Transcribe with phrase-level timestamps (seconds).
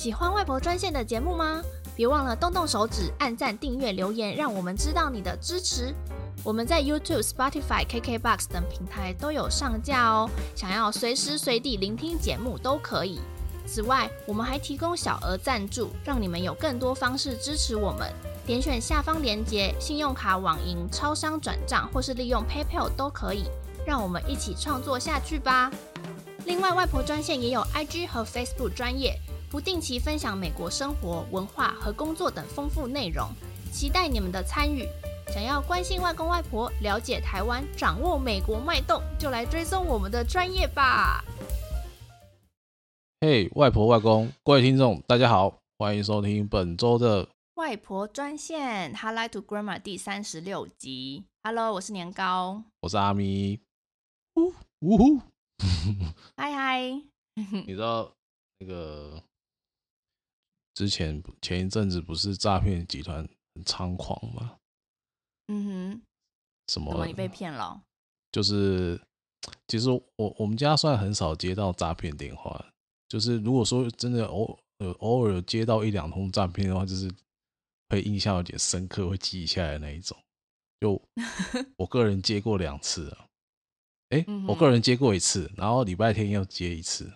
[0.00, 1.60] 喜欢外婆专线的节目吗？
[1.94, 5.94] 别忘了动动手指，按赞、订阅、留言，让我们知道你的支持。
[6.42, 10.26] 我们在 YouTube、Spotify、KKBox 等平台都有上架哦。
[10.56, 13.20] 想要随时随地聆听节目都可以。
[13.66, 18.10] 此外，我们还提供小额赞助，让你们有更多方式支持我们。
[18.46, 23.44] 点选下方链接，信用卡、网银、超商转账，或是利用 PayPal 都可以。
[23.84, 25.70] 让我们一起创作下去吧。
[26.46, 29.14] 另外，外婆专线也有 IG 和 Facebook 专业，
[29.50, 33.28] 不定期分享美国生活、文化和工作等丰富内容，
[33.72, 34.86] 期待你们的参与。
[35.26, 41.24] 想要关心外公外婆、了解台湾、掌握美国脉动，就来追踪我们的专业吧。
[43.20, 51.24] 嘿，hey, 外婆外公，各位听众，大家好，欢迎收听本周的外婆专线 Hotline to Grandma 第三十六集。
[51.42, 53.58] Hello，我是年糕，我是阿咪。
[54.36, 55.20] 呜呜呼，
[56.36, 57.02] 嗨嗨，
[57.66, 58.12] 你知道
[58.60, 59.20] 那个
[60.74, 64.56] 之前前一阵子不是诈骗集团很猖狂吗？
[65.48, 66.02] 嗯哼，
[66.68, 67.06] 什么？
[67.06, 67.82] 你被骗了？
[68.32, 69.00] 就是，
[69.68, 72.64] 其实我我们家算很少接到诈骗电话。
[73.08, 77.12] 就是如果说真的偶呃偶尔接到一两通诈骗的话，就是
[77.88, 80.16] 会印象有点深刻，会记下来的那一种。
[80.78, 81.02] 就
[81.76, 83.26] 我个人接过两次啊，
[84.10, 87.12] 哎，我个人接过一次，然后礼拜天又接一次。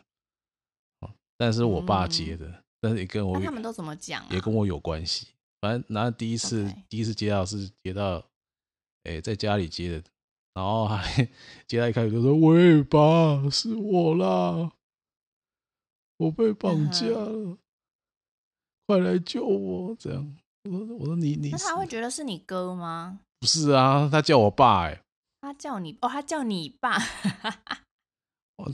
[1.36, 4.22] 但是我爸接的，但是也跟我他们都怎么讲？
[4.30, 5.28] 也跟我有关系。
[5.58, 8.22] 反正然后第一次.第一次接到是接到，
[9.04, 10.04] 哎，在家里接的，
[10.52, 11.26] 然后还
[11.66, 14.70] 接到一开始就说：“喂，爸，是我啦，
[16.18, 17.58] 我被绑架了，uh.
[18.86, 25.02] 快来救我！”这样，我说：“我说你你，那他会觉得是你哥吗？”不是啊，他叫我爸哎、欸，
[25.40, 26.98] 他叫你哦，他叫你爸，
[28.56, 28.70] 我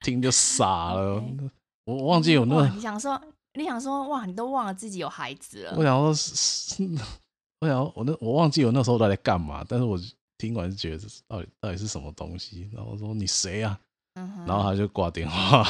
[0.00, 1.22] 听就傻了
[1.86, 3.22] 我忘记有那，你想说。
[3.54, 5.74] 你想说哇，你都忘了自己有孩子了。
[5.76, 6.08] 我想说
[7.60, 9.98] 我想说我那我忘记我那时候在干嘛，但是我
[10.38, 13.78] 听完是觉得到底到底是什么东西，然后我说你谁啊？
[14.14, 15.64] 嗯哼，然后他就挂电话。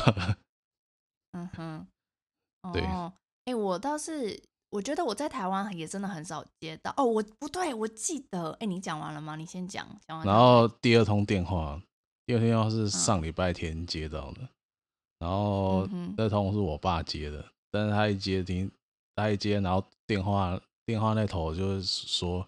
[1.33, 1.87] 嗯哼，
[2.73, 3.13] 对，哎、
[3.47, 9.37] 欸，我倒是我觉得我在台湾也真的很少接到哦，我不对，我记得，哎、欸，你讲完了吗？
[9.37, 10.27] 你先讲，讲完。
[10.27, 11.81] 然后第二通电话，
[12.27, 14.49] 第二通电话是上礼拜天接到的，嗯、
[15.19, 17.52] 然后那通是我爸接的。
[17.73, 18.71] 但是他一接听，
[19.17, 22.47] 他一接，然后电话电话那头就是说：“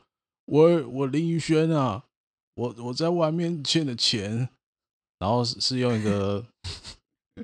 [0.53, 2.05] 喂，我林宇轩啊，
[2.57, 4.51] 我我在外面欠的钱，
[5.19, 6.45] 然后是是用一个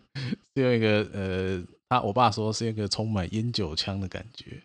[0.54, 4.62] 是用一个呃，他我爸说是一个充满烟酒枪的感觉。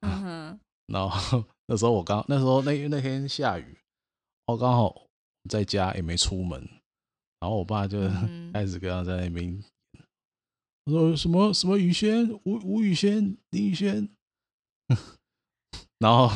[0.00, 3.78] 嗯哼，然后那时候我刚那时候那那天下雨，
[4.46, 5.06] 我刚好
[5.48, 6.60] 在家也没出门，
[7.40, 7.98] 然后我爸就
[8.52, 9.58] 开始跟他在那边。”
[10.84, 14.08] 我说什么什么宇轩吴吴宇轩林宇轩，
[16.00, 16.30] 然后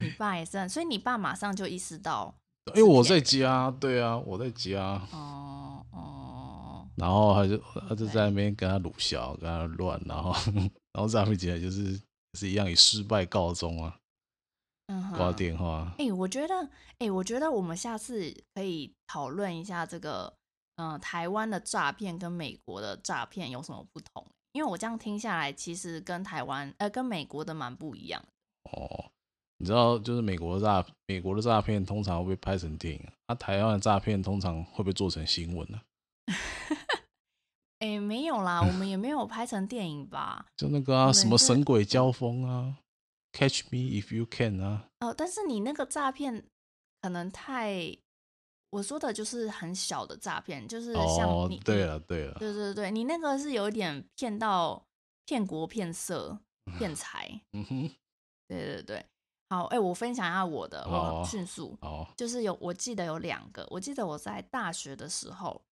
[0.00, 2.34] 你爸也是，所以你爸马上就意识到，
[2.74, 7.56] 因为我在家，对啊，我在家，哦哦，然后他就
[7.88, 10.34] 他就在那边跟他鲁小，跟他乱，然后
[10.92, 12.00] 然后诈骗起来就是
[12.38, 13.96] 是一样以失败告终啊，
[15.16, 15.94] 挂电话。
[15.98, 16.68] 哎，我觉得，
[16.98, 20.34] 哎，我觉得我们下次可以讨论一下这个。
[20.76, 24.26] 嗯、呃，台湾的诈骗跟美国的诈骗有什么不同？
[24.52, 28.22] 因为我这样听下来，其实跟台湾呃跟美国的蛮不一样。
[28.64, 29.10] 哦，
[29.58, 36.34] 你知道，就是美国的诈美国的诈骗通常会被拍成电影，那、啊、台湾的诈骗通常会被做成新闻呢、啊？
[37.80, 40.46] 哎、欸，没有啦，我们也没有拍成电影吧？
[40.56, 42.78] 就那个啊，什么神鬼交锋啊
[43.32, 44.88] ，Catch Me If You Can 啊。
[45.00, 46.44] 哦，但是你那个诈骗
[47.02, 47.98] 可能太。
[48.74, 54.84] 我说的就是很小的诈骗，就是像你，哦、对了对了，对对对，你那个是有点骗到
[55.24, 56.36] 骗国骗色
[56.76, 57.90] 骗财，嗯哼，
[58.48, 59.06] 对对对，
[59.48, 65.62] 好，哎，我分享一下我的，我迅速，哦，就是有，我记得有两个，我记得我在大学的时候，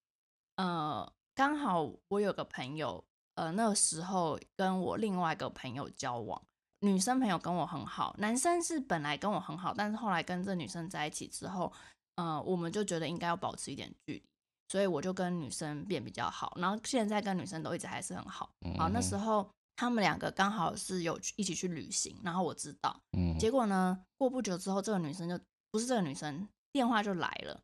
[0.55, 3.03] 呃，刚好我有个朋友，
[3.35, 6.41] 呃，那个时候跟我另外一个朋友交往，
[6.79, 11.69] 女生朋友跟我很好，男生是本来跟我很好，但是后来跟这女生在一起之后。
[12.15, 14.23] 嗯、呃，我们就觉得应该要保持一点距离，
[14.69, 18.49] 所以我就跟女生变比较好，然后现在跟女生都一直还是很好。
[18.77, 25.39] 好，那时候他们两个刚好是有一起去旅行，然后我知道，嗯，结果呢，过不久之后，这个女生就
[25.71, 27.61] 不是这个女生，电话就来了，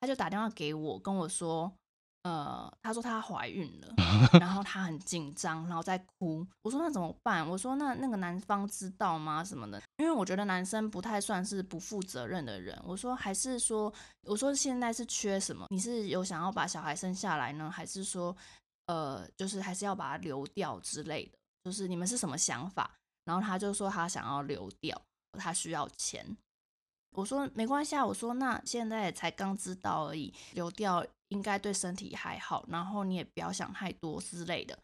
[0.00, 1.72] 她就打电话给我，跟我说。
[2.22, 3.94] 呃，她说她怀孕了，
[4.38, 6.46] 然后她很紧张，然后在哭。
[6.62, 7.48] 我说那怎么办？
[7.48, 9.42] 我说那那个男方知道吗？
[9.42, 9.82] 什么的？
[9.96, 12.80] 因为我觉得男生不太算是不负责任的人。
[12.84, 13.92] 我说还是说，
[14.22, 15.66] 我说现在是缺什么？
[15.70, 18.36] 你是有想要把小孩生下来呢，还是说，
[18.86, 21.38] 呃，就是还是要把他流掉之类的？
[21.64, 22.90] 就是你们是什么想法？
[23.24, 25.00] 然后他就说他想要流掉，
[25.38, 26.24] 他需要钱。
[27.14, 34.78] 我说没关系啊，我说那现在才刚知道而已，流掉应该对身体还好，然后你也不要想太多之类的。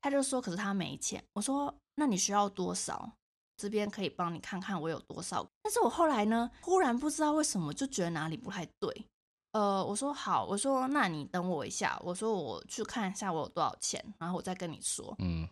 [0.00, 1.24] 他就说可是他没钱。
[1.32, 3.10] 我说那你需要多少？
[3.56, 5.44] 这边可以帮你看看我有多少。
[5.62, 9.06] 但是我后来呢，忽然不知道为什么就觉得哪里不太对。
[9.52, 15.14] 呃，我说好，我说那你等我一下，我说我去看一下我有多少钱，然后我再跟你说。
[15.18, 15.48] 嗯，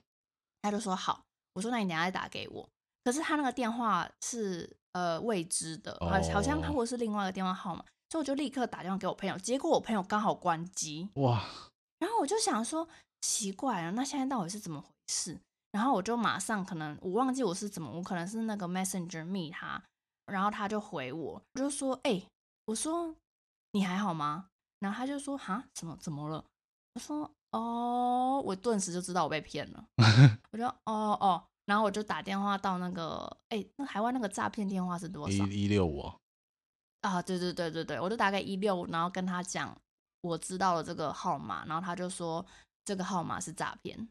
[0.60, 1.24] 他就说好。
[1.54, 2.68] 我说那你等下再打给我。
[3.04, 4.76] 可是他那个电话是。
[4.92, 11.42] 呃，未知的，好，好像或是另外一个电话号码，所以我就立刻打电话给我朋友，结果我朋友刚好关机，哇！
[11.98, 12.86] 然后我就想说，
[13.22, 15.40] 奇怪了，那现在到底是怎么回事？
[15.70, 19.82] 然后我就马上可能我忘记我是怎么，我可能是那个 Messenger me 他，
[20.26, 22.26] 然后他就回我，我就说，哎、欸，
[22.66, 23.16] 我说
[23.70, 24.48] 你还好吗？
[24.80, 26.44] 然后他就说，哈，怎么怎么了？
[26.92, 29.82] 我说，哦，我顿时就知道我被骗了，
[30.52, 31.42] 我就，哦哦。
[31.64, 35.46] 然后我就打电话到那个，哎，那台湾那个诈骗电话是多少？
[35.46, 36.12] 一一六五
[37.02, 39.76] 啊，对对对对对，我就打给一六五，然后跟他讲
[40.22, 42.44] 我知道了这个号码，然后他就说
[42.84, 44.08] 这个号码是诈骗。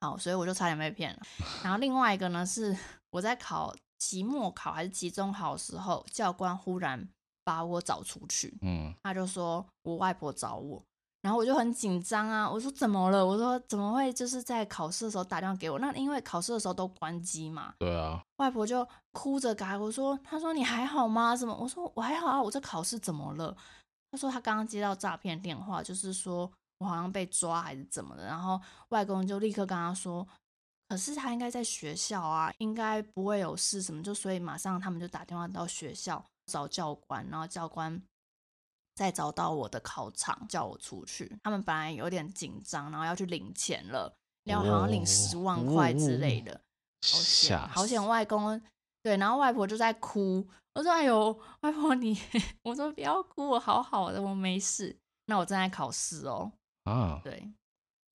[0.00, 1.22] 好，所以我就差点被骗了。
[1.62, 2.76] 然后另外一个呢，是
[3.10, 7.08] 我在考期末考还是期中考的时候，教官忽然
[7.42, 10.84] 把我找出去，嗯，他就说我外婆找我。
[11.24, 13.24] 然后我就很紧张啊，我说怎么了？
[13.24, 15.78] 我说怎么会就是在考试的时候打电话给我？
[15.78, 17.72] 那因为考试的时候都关机嘛。
[17.78, 18.20] 对啊。
[18.36, 21.34] 外婆就哭着改，我说，她说你还好吗？
[21.34, 21.56] 什么？
[21.56, 23.56] 我说我还好啊，我这考试怎么了？
[24.10, 28.26] 她说她刚刚接到诈骗电话，就是说我好像被抓还是怎么的。
[28.26, 28.60] 然后
[28.90, 30.28] 外公就立刻跟她说，
[30.90, 38.02] 可是他应该在学校啊，应该不会有事什么，就所以马上他们就打电话到学校找教官，然后教官。
[38.94, 41.36] 再找到我的考场，叫我出去。
[41.42, 44.14] 他们本来有点紧张，然后要去领钱了，
[44.44, 46.52] 然后好像领十万块之类的。
[47.02, 48.06] 好险，好险！
[48.06, 48.60] 外公
[49.02, 50.48] 对，然后外婆就在哭。
[50.74, 52.18] 我说：“哎呦，外婆你，
[52.64, 54.96] 我说不要哭，我好好的，我没事。”
[55.26, 56.50] 那我正在考试哦。
[56.84, 57.52] 啊，对。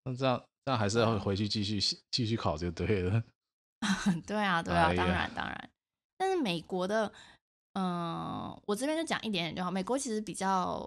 [0.04, 1.80] 那这样，这样还是要回去继续
[2.12, 3.24] 继续考就对了。
[4.26, 5.70] 对啊，对啊，哎、当然当然。
[6.18, 7.12] 但是美国的。
[7.80, 9.72] 嗯，我这边就讲一点点就好。
[9.72, 10.86] 美国其实比较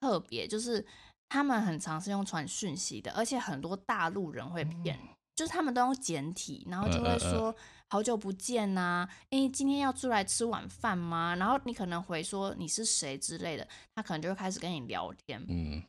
[0.00, 0.84] 特别，就是
[1.28, 4.96] 他们很常是用传讯息的，而且很多大陆人会骗，
[5.34, 7.54] 就是他们都用简体，然后就会说
[7.90, 11.34] 好久不见呐，诶，今天要出来吃晚饭吗？
[11.36, 15.44] 然后你可能回说你是谁之类的，他可能就会开始跟你聊天。
[15.48, 15.82] 嗯，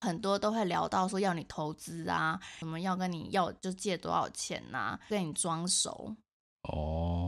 [0.00, 6.14] 很多都会聊到说要你投资啊，什么要跟你要就借多少钱呐，跟你装熟。
[6.62, 7.26] 哦，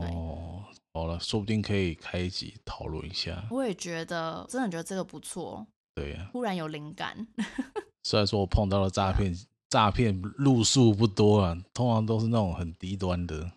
[0.93, 3.43] 好了，说不定可以开一集讨论一下。
[3.49, 5.65] 我也觉得，真的觉得这个不错。
[5.95, 7.27] 对呀、啊，忽然有灵感。
[8.03, 9.33] 虽然说我碰到了诈骗，
[9.69, 13.51] 诈骗路数不多啊，通常都是那种很低端的。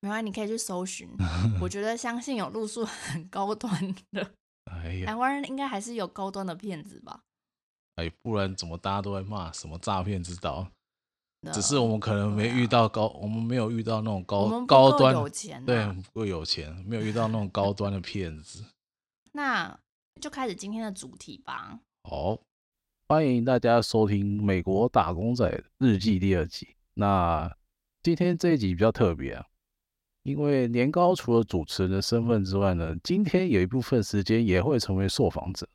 [0.00, 1.08] 没关系，你可以去搜寻。
[1.60, 4.32] 我觉得相信有路数很高端的。
[4.70, 7.20] 哎呀，台湾人应该还是有高端的骗子吧？
[7.96, 10.68] 哎，不然怎么大家都在骂什么诈骗之道？
[11.52, 18.64] 只是我们可能没遇到高，我们没有遇到那种高高端有钱，对，不够有钱，没有遇到那种高端的骗子。
[19.32, 19.78] 那
[20.20, 21.78] 就开始今天的主题吧。
[22.04, 22.38] 好，
[23.08, 25.48] 欢迎大家收听《美国打工仔
[25.78, 26.74] 日记》第二集。
[26.94, 27.54] 那
[28.02, 29.44] 今天这一集比较特别啊，
[30.22, 35.68] 因为年糕除了主持人的身份之外呢，今天有一部分时间也会成为受访者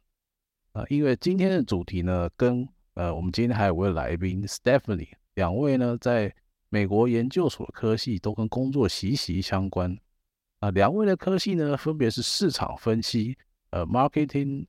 [0.74, 5.13] 啊，因为今天的主题呢，跟呃，我们今天还有位来宾 Stephanie。
[5.35, 6.33] 两位呢，在
[6.69, 9.97] 美国研究所的科系都跟工作息息相关
[10.59, 10.69] 啊。
[10.71, 13.38] 两位的科系呢，分别是市场分析，
[13.71, 14.65] 呃，marketing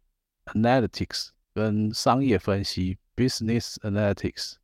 [0.47, 4.55] analytics 跟商业分析，business analytics。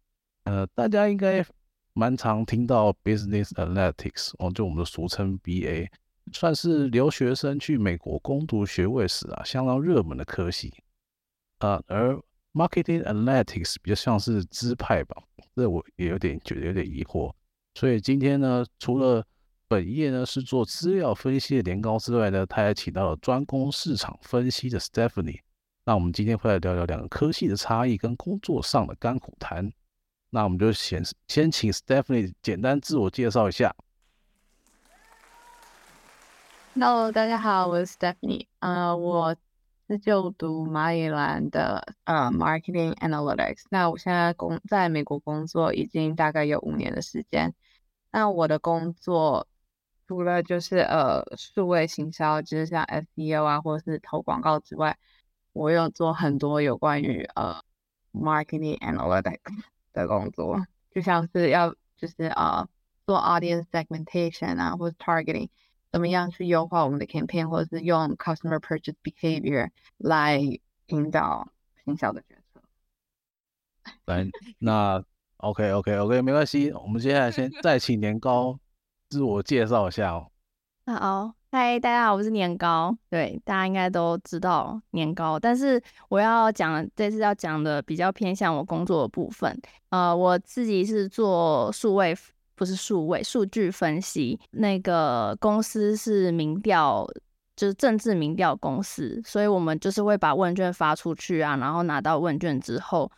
[0.44, 1.44] 呃，大家应该
[1.92, 5.88] 蛮常听到 business analytics 哦，就我们的俗称 BA，
[6.32, 10.72] 算是留学生去美国攻读学位时啊，相当热门的科系
[11.58, 11.82] 啊。
[11.86, 12.18] 而
[12.58, 15.22] marketing analytics 比较像是支派吧。
[15.54, 17.32] 这我也有点觉得有点疑惑，
[17.74, 19.24] 所以今天呢，除了
[19.68, 25.40] 本业呢是做资料分析的年糕之外呢，他还请到了专攻市场分析的 Stephanie。
[25.84, 29.72] 那我们今天会来聊聊两个科系的差异跟工作上的甘苦谈。
[30.30, 33.74] 那我们就先先请 Stephanie 简单自我介绍一下。
[36.74, 38.46] Hello，大家好，我是 Stephanie。
[38.60, 39.34] 呃，我。
[39.88, 43.64] 是就读马里兰的呃、uh, Marketing Analytics。
[43.70, 47.54] 那我现在工在美国工作已经大概有五年的时间。
[48.10, 49.48] 那我的工作
[50.06, 54.98] 除了就是呃数位行销，就是像 SEO 啊或者是投广告之外，
[55.54, 57.62] 我有做很多有关于呃
[58.12, 59.40] Marketing Analytics
[59.94, 62.68] 的工作，就像是要就是啊、呃、
[63.06, 65.48] 做 audience segmentation 啊，或者 targeting，
[65.90, 70.40] 怎么样去优化我们的 campaign，或者是用 customer purchase behavior 来
[70.86, 71.48] 引导
[71.84, 72.60] 营销的决策。
[74.04, 74.26] 来，
[74.58, 75.02] 那
[75.38, 78.58] OK OK OK，没关系，我们接下来先再请年糕
[79.08, 80.30] 自我介绍一下哦。
[80.86, 82.96] 好，嗨，大家好，我是年糕。
[83.10, 89.58] 对，大家应该都知道年糕，但是我要讲这次要讲的比较偏向我工作的部分。
[89.90, 92.16] 呃，我自己是做数位，
[92.58, 94.38] 不是数位数据分析。
[94.50, 97.06] 那个公司是民调，
[97.56, 103.10] 就是政治民调公司，所以我们就是会把问卷发出去啊，然后拿到问卷之后。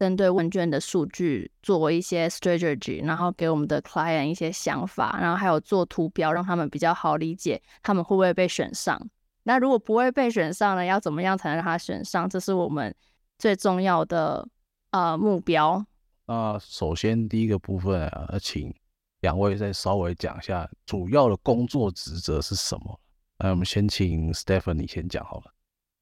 [0.00, 8.96] 针对问卷的数据做一些 strategy，然后给我们的 client 一些想法，然后还有做图标，让他们比较好理解他们会不会被选上。
[9.42, 10.84] 那如果不会被选上呢？
[10.84, 12.30] 要怎么样才能让他选上？
[12.30, 12.94] 这是我们
[13.40, 14.46] 最重要的
[14.92, 15.84] 呃目标。
[16.26, 18.72] 那首先第一个部分啊，请
[19.20, 23.00] 两位再稍微讲一下主要的工作职责是什么。
[23.38, 25.54] 那我们先请 Stephanie 先讲好了。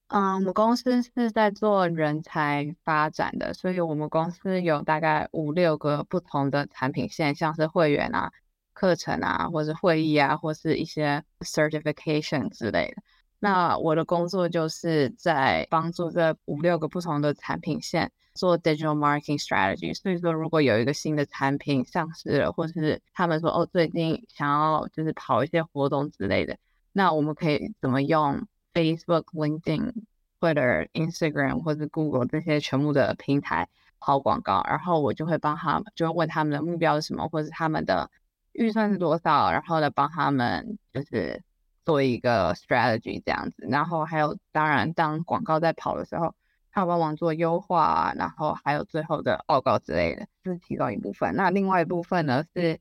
[0.09, 8.31] 嗯，我们公司是在做人才发展的，所以我们公司有大概五六个不同的产品线，像是会员啊、
[8.73, 13.03] 课程啊，或者会议啊，或是一些 certification 之类的。
[13.39, 19.93] 那我的工作就是在帮助这五六个不同的产品线做 digital marketing strategy。
[19.93, 26.57] 所以说，如果有一个新的产品上市了，或者是他们说哦，最近想要就是跑一些活动之类的，
[26.93, 29.93] 那我们可以怎么用？Facebook、LinkedIn、
[30.39, 38.11] Twitter、Instagram 或者 Google 这些全部的平台跑广告，然后我就会帮他们，就会问他们的目标是什么，或者他们的
[38.53, 41.43] 预算是多少，然后呢帮他们就是
[41.87, 43.67] 做一个 strategy 这样子。
[43.71, 46.35] 然后还有，当然当广告在跑的时候，
[46.77, 51.35] 他帮忙做优化，然后还有最后的报告之类的，这是其中一部分。
[51.35, 52.79] 那另外一部分呢是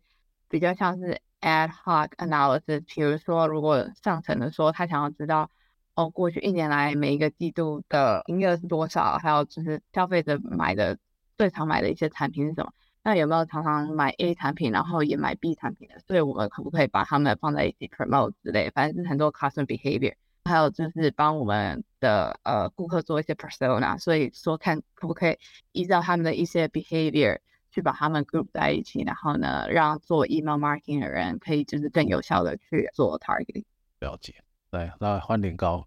[0.49, 5.49] 比较像是 ad hoc analysis，比如说如果上层的说他想要知道。
[5.97, 9.17] 哦，过去一年来每一个季度的营业额是多少？
[9.17, 10.97] 还有就是消费者买的
[11.37, 12.73] 最常买的一些产品是什么？
[13.01, 15.97] 那有没有常常买 A 产品，然后也买 B 产品的？
[16.05, 18.69] 所以我们可不可以把它们放在一起 promote 之类？
[18.71, 25.37] 反正是很多 custom behavior，还有就是帮我们的呃顾客做一些 persona，所以说看可不可以
[25.71, 27.39] 依照他们的一些 behavior
[27.71, 33.65] 去把他们 group 在一起，然后呢让做 email marketing 的人可以就是更有效的去做 targeting。
[33.99, 34.35] 了解。
[34.69, 35.85] 对，那换年糕。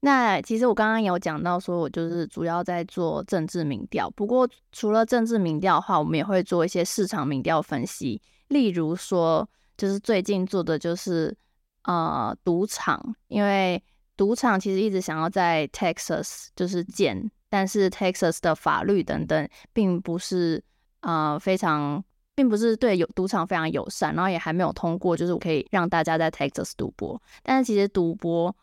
[0.00, 4.10] 那其实我刚刚有讲到，说我就是主要在做政治民调。
[4.10, 8.20] 不过除了政治民调的话，我们也会做一些市场民调分析。
[8.48, 11.36] 例如说，就是最近做的就是
[11.84, 13.82] 呃赌场，因为
[14.16, 20.62] 赌场其实一直想要在 Texas 就是建，但是 Texas 的法律等等，并不是
[21.00, 22.04] 呃非常。
[22.34, 27.20] 并不是对有赌场非常友善，然后也还没有通过，就是我可以让大家在 Texas 赌博。
[27.42, 28.56] 但是其实赌博，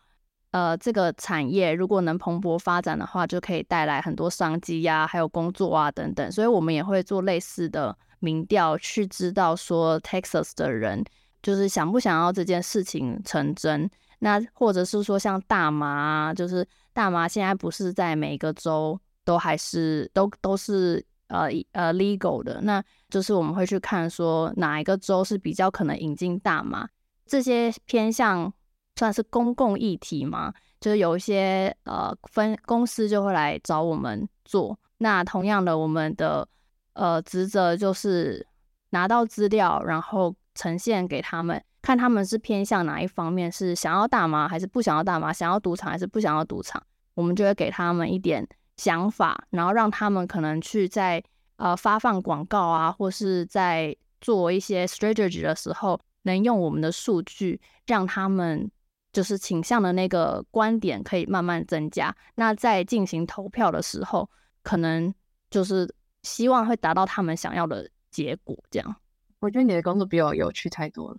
[0.50, 6.32] 呃，这个产业如果能蓬勃发展的话，就可以带来很多商机呀、还有工作啊等等。
[6.32, 11.04] 所以我们也会做类似的民调，去知道说 Texas 的人
[11.42, 13.88] 就是想不想要这件事情成真。
[14.18, 21.04] 那或者是说像大麻啊，就是大麻现在不是在每个州都还是都都是。
[21.30, 26.88] 呃呃，legal 的，那就是我们会去看说哪一个州是比较可能引进大麻，
[27.24, 28.52] 这些偏向
[28.96, 34.76] 算是公共议题嘛，就是有一些呃分公司就会来找我们做。
[34.98, 36.48] 那同样的，我们的
[36.94, 38.44] 呃职责就是
[38.88, 46.82] 拿到资料，然后呈现给他们，看他们是偏向哪一方面，是想要大麻还是不想要大麻，想要赌场还是不想要赌场，
[47.14, 48.48] 我们就会给他们一点。
[48.76, 51.22] 想法，然后让他们可能去在
[51.56, 58.70] 呃发放广告啊，或是在做一些 strategy 的时候，能用我们的数据，让他们
[59.12, 62.16] 就是倾向的那个观点可以慢慢增加。
[62.36, 64.30] 那在进行投票的时候，
[64.62, 65.12] 可能
[65.50, 68.56] 就是希望会达到他们想要的结果。
[68.70, 68.96] 这样，
[69.40, 71.16] 我觉得你的工作比我有趣太多了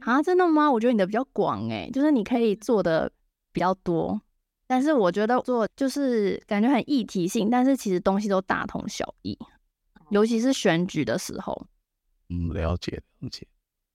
[0.00, 0.22] 啊！
[0.22, 0.70] 真的吗？
[0.70, 3.10] 我觉得你的比较广诶，就是你可以做的
[3.52, 4.20] 比较多。
[4.66, 9.38] 但是我觉得做就是感觉很议题性，但是其实东西都大同小异，
[10.10, 11.66] 尤其是选举的时候。
[12.28, 13.46] 嗯，了解了解。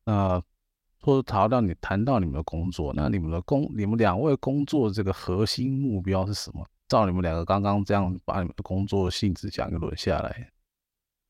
[0.06, 0.42] 那
[1.02, 6.66] 或者谈到你谈到你们的工作，那你们的工你们两位工作这个核心目标是什么？
[6.88, 10.52] 照你们两个刚刚这样把你们的工作性质讲一轮下来，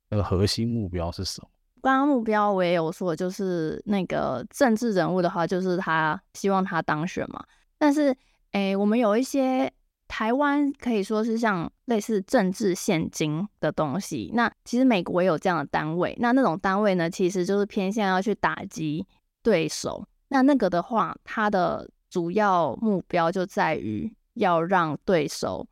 [0.09, 1.49] 那个核心目标是什么？
[1.81, 7.43] 刚刚目标我也有说，就是那个政治人物的话，就是他希望他当选嘛，
[7.77, 8.15] 但是。
[8.53, 9.71] 哎，我们有一些
[10.09, 14.29] 台湾可以说是像类似政治献金的东西。
[14.33, 16.13] 那其实美国也有这样的单位。
[16.19, 19.07] 那那种单位呢，其实就是偏向要去打击
[19.41, 20.05] 对手。
[20.27, 25.65] 那那个的话，它的主要目标就在于要让对手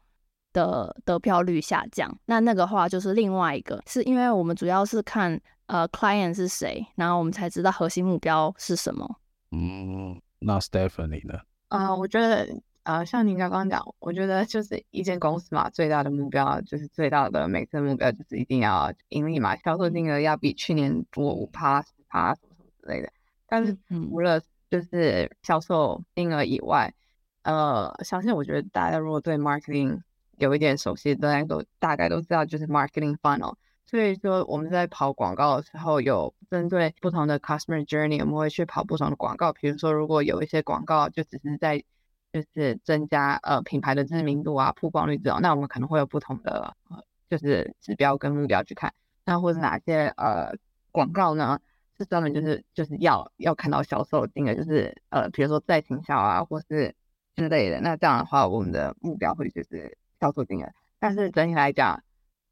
[0.53, 2.15] 的得票率下降。
[2.25, 9.19] 那那个话就是另外一个，是因为我们主要是看呃 client 是谁，然后我们才知道核心目标是什么。
[9.51, 11.39] 嗯，那 Stephanie 呢？
[11.69, 12.47] 啊、呃，我觉得。
[12.83, 23.11] 呃，像您刚刚讲，我觉得就是一间公司嘛，最大的目标就是最大的每次目标就是一定要盈利嘛，销售金额要比去年多五趴、十趴什么什么之类的。
[23.47, 24.41] 但是除了
[24.71, 26.91] 就是销售金额以外，
[27.43, 30.01] 呃，相信我觉得大家如果对 marketing
[30.39, 33.55] 有一点熟悉，大家都大概都知道就是 marketing funnel。
[33.85, 39.51] 所以说我们在跑广告的时候，有针对不同的 customer journey，我们会去跑不同的广告。
[39.53, 41.83] 比如说，如果有一些广告就只是在
[42.31, 48.93] 就是增加呃品牌的知名度啊、曝光率这种，那我们可能会有不同的呃就是指标跟目标去看，
[49.25, 50.53] 那或者哪些呃
[50.91, 51.59] 广告呢
[51.97, 56.93] 是专门就是就是要要看到销售金额，就是呃比如说再行销啊或是
[57.35, 60.69] 之类的，那这样的话我们的目标会就是销售金额。
[60.99, 62.03] 但是整体来讲，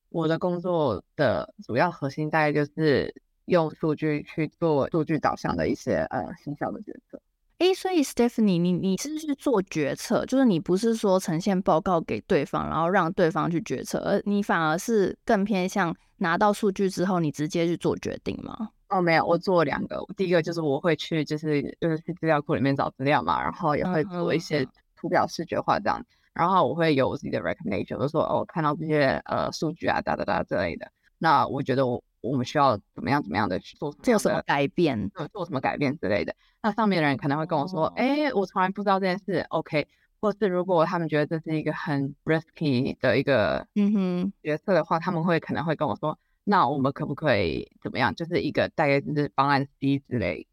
[0.10, 3.14] 我的工作的主要核心大概就是
[3.46, 7.22] 用数据去做数据导向的一些呃行销的决策。
[7.60, 10.24] 诶，所以 Stephanie，你你是不是做决策？
[10.28, 18.70] 就是你不是说呈现报告给对方，然后让对方去决策，而你反而是更偏向拿到数据之后，你直接去做决定吗？
[18.90, 20.06] 哦，没有，我做两个。
[20.16, 26.06] 第一个就是我会去，就是就是去资料库里面找资料嘛，然后也会做一些图表视觉化这样。
[26.38, 32.04] 然后我会有我自己的 recommendation，就是说哦，看到这些呃数据啊，哒哒哒之类的，那我觉得我。
[32.20, 35.10] 我们需要怎么样怎么样的去做做什么改变？
[35.12, 36.36] 做做什么改变之类的。
[36.62, 39.46] 那上面的人可能会跟我说：“哎、哦，我从来不知道这件事。
[39.50, 39.88] ”OK，
[40.20, 48.14] 或是如果他们觉得这是一个很 risky 的一个嗯哼决策的话，他们会可能会跟我说：“那我们可不可以怎么样？
[48.14, 50.48] 就是一个大概就是方案 C 之类，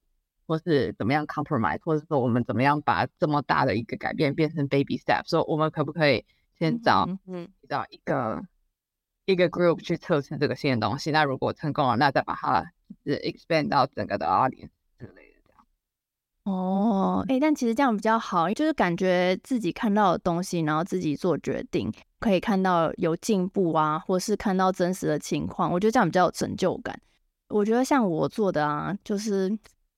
[0.47, 5.29] 或是怎么样 compromise，或者说我们怎么样把这么大的一个改变变成 baby step？
[5.29, 6.25] 说我们可不可以
[6.59, 8.43] 先找嗯找一个。”
[9.27, 12.63] 一个 group 去测试这个新的东西，那如果成功了，那再把它
[13.07, 15.65] 是 expand 到整个的 audience 之类的这样。
[16.45, 26.95] 哦，哎、欸，但其实这样比较好，就是感觉自己看到的东西，然后自己做决定，可以看到有进步啊，或是看到真实的情况，我觉得这样比较有成就感。
[27.49, 29.51] 我觉得像我做的啊，就是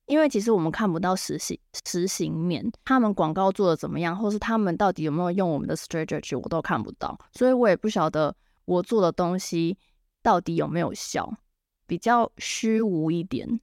[0.07, 8.35] 因为其实我们看不到实行实行面，他们广告做的怎么样，或是他们到底有没有用我们的 strategy，我都看不到，所以我也不晓得。
[8.65, 9.79] 我做的东西
[10.25, 11.37] 到底有没有效？
[11.87, 13.61] 比较虚无一点。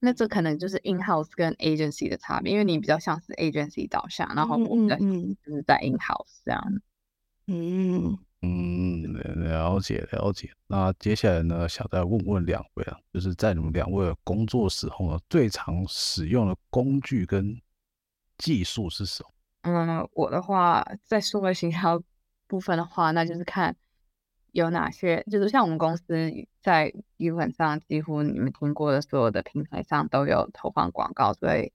[0.00, 4.88] 那这可能就是 in house 跟 agency 的差别，因为你比较像是 agency 导向，然后我们
[5.46, 6.82] 就是在 in house 这样。
[7.46, 10.50] 嗯嗯，了解了解。
[10.66, 17.60] 那接下来呢，想再问问两位啊，就是在你们两位的工作时候呢，最常使用的工具跟
[18.38, 19.30] 技术是什么？
[19.62, 22.02] 嗯，我的话，在数位行销
[22.46, 23.74] 部分的话，那就是看。
[24.52, 25.20] 有哪些？
[25.28, 26.30] 就是像我们公司
[26.62, 31.72] 在基本上几乎你们听过的所有的平台上都有投放广告，所以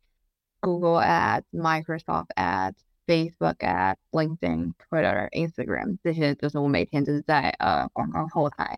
[0.62, 2.78] Google Ads、Microsoft Ads、
[3.10, 8.78] Facebook 啊、LinkedIn、Twitter、Instagram 这些，就是我每天就是在呃广告后台，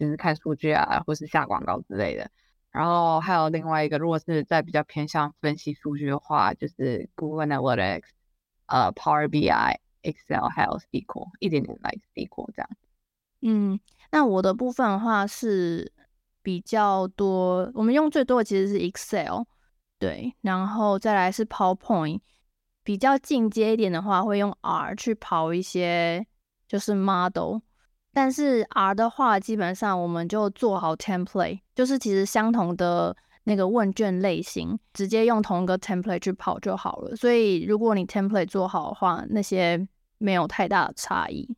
[0.00, 2.28] 就是看数据啊，或是下广告之类的。
[2.72, 8.08] 然后还有另外一个，如果是在比较偏向分析数据的话，就是 Google Analytics、
[8.66, 12.70] 呃 Power BI、Excel 还有 SQL，一点点 like SQL 这样。
[13.42, 13.78] 嗯，
[14.10, 15.92] 那我的部分的话是
[16.42, 19.44] 比较多，我们用最多的其实是 Excel，
[20.00, 22.20] 对，然后再来是 PowerPoint，
[22.84, 26.26] 比较进阶一点的话会用 R 去跑一些
[26.66, 27.58] 就是 model，
[28.12, 39.86] 但是 R 的话基本上我们就做好 template，就是其实相同的那个问卷类型，直接用同一个 template 去跑就好了，所以如果你 template 做好的话，那些
[40.18, 41.48] 没有太大的差异。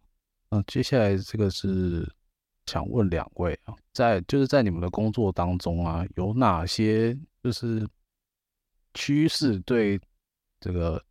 [0.51, 2.11] 那接下来这个是
[2.67, 7.87] 想问两位啊，在就是在你们的工作当中啊，有哪些就是
[8.95, 10.01] 趋势对
[10.61, 11.03] 这个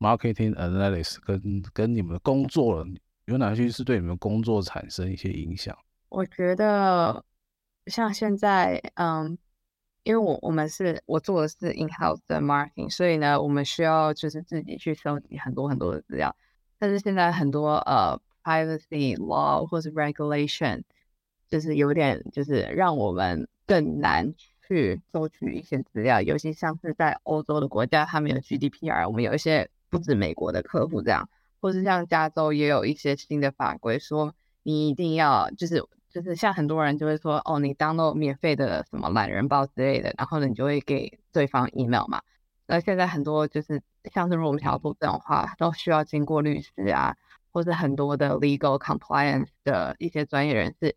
[0.00, 2.84] marketing analysis 跟跟你们的工作
[3.26, 5.78] 有哪些是对你们工作产生一些影响？
[6.08, 7.24] 我觉得
[7.86, 9.38] 像现在，嗯，
[10.02, 16.34] 因为我我们是我做的是 in-house 的 marketing，所以呢，我们需要就是自己去收集很多很多的资料，
[16.78, 18.20] 但是现在很多呃。
[18.42, 20.82] Privacy law 或是 regulation，
[21.46, 24.34] 就是有点就是让我们更难
[24.66, 31.28] 去收取一些资料，尤其像是在欧洲的国家，他们有 GDPR，我们有一些不止美国的客户这样，
[31.60, 42.22] 或是像加州也有一些新的法规，说你一定要就是就是像很多人就会说，哦，你 download 免费的什么懒人包之类的，然后呢，你就会给对方 email 嘛。
[42.66, 47.16] 那现在很多就是像是如果我们想要做这种话，都需要经过律师啊，
[47.52, 50.96] 或是很多的 legal compliance 的一些专业人士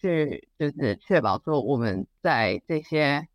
[0.00, 3.28] 去，就是确保说我们在这些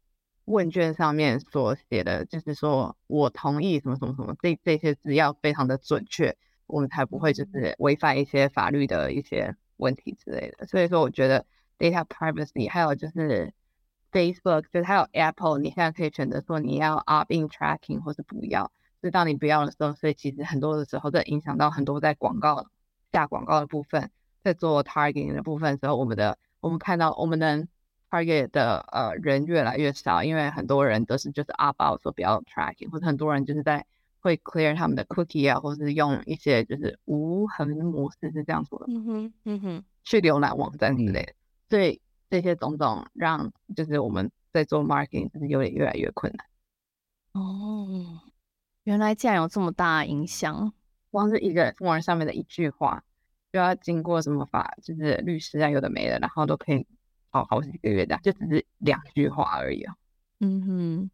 [0.46, 6.36] 问卷上面所写的，就是说我同意什么什么什么，这这些字要非常的准确。
[6.68, 11.46] 我们才不会就是违反一些法律的一些问题之类的，所以说我觉得
[11.78, 13.54] data privacy 还有就是
[14.10, 18.72] Facebook 就是还有 Apple，你现在可以选择说你要 opt-in tracking 或是不要。
[19.02, 22.68] 所以当你不要的时候，所以其实很多的时候在影响到很多在广告
[23.12, 24.10] 下广告的部分，
[24.42, 27.68] 在做 targeting 的部分的时候，我们的我们看到我们的
[28.12, 33.84] target 的呃人越来越少，因为很多人都是就是 opt out 说不要 tracking，或者很多人就是在。
[34.24, 38.86] 会 clear 他们的 cookie 啊，或是用一些就是无痕模式，是这样说的。
[38.90, 41.34] 嗯哼，嗯哼，去浏览网站之类的。
[41.68, 46.46] 所以这些种种让就是我们在做 marketing 就是有点越来越困难。
[47.34, 48.22] 哦，
[48.84, 50.72] 原来竟然有这么大的影响。
[51.10, 53.04] 光是一个网上面的一句话，
[53.52, 56.86] 就要经过什么法，就是律师啊，有的没的，然后都可以
[57.32, 59.96] 好好几个月的，就只是两句话而已啊。
[60.42, 61.12] 嗯哼。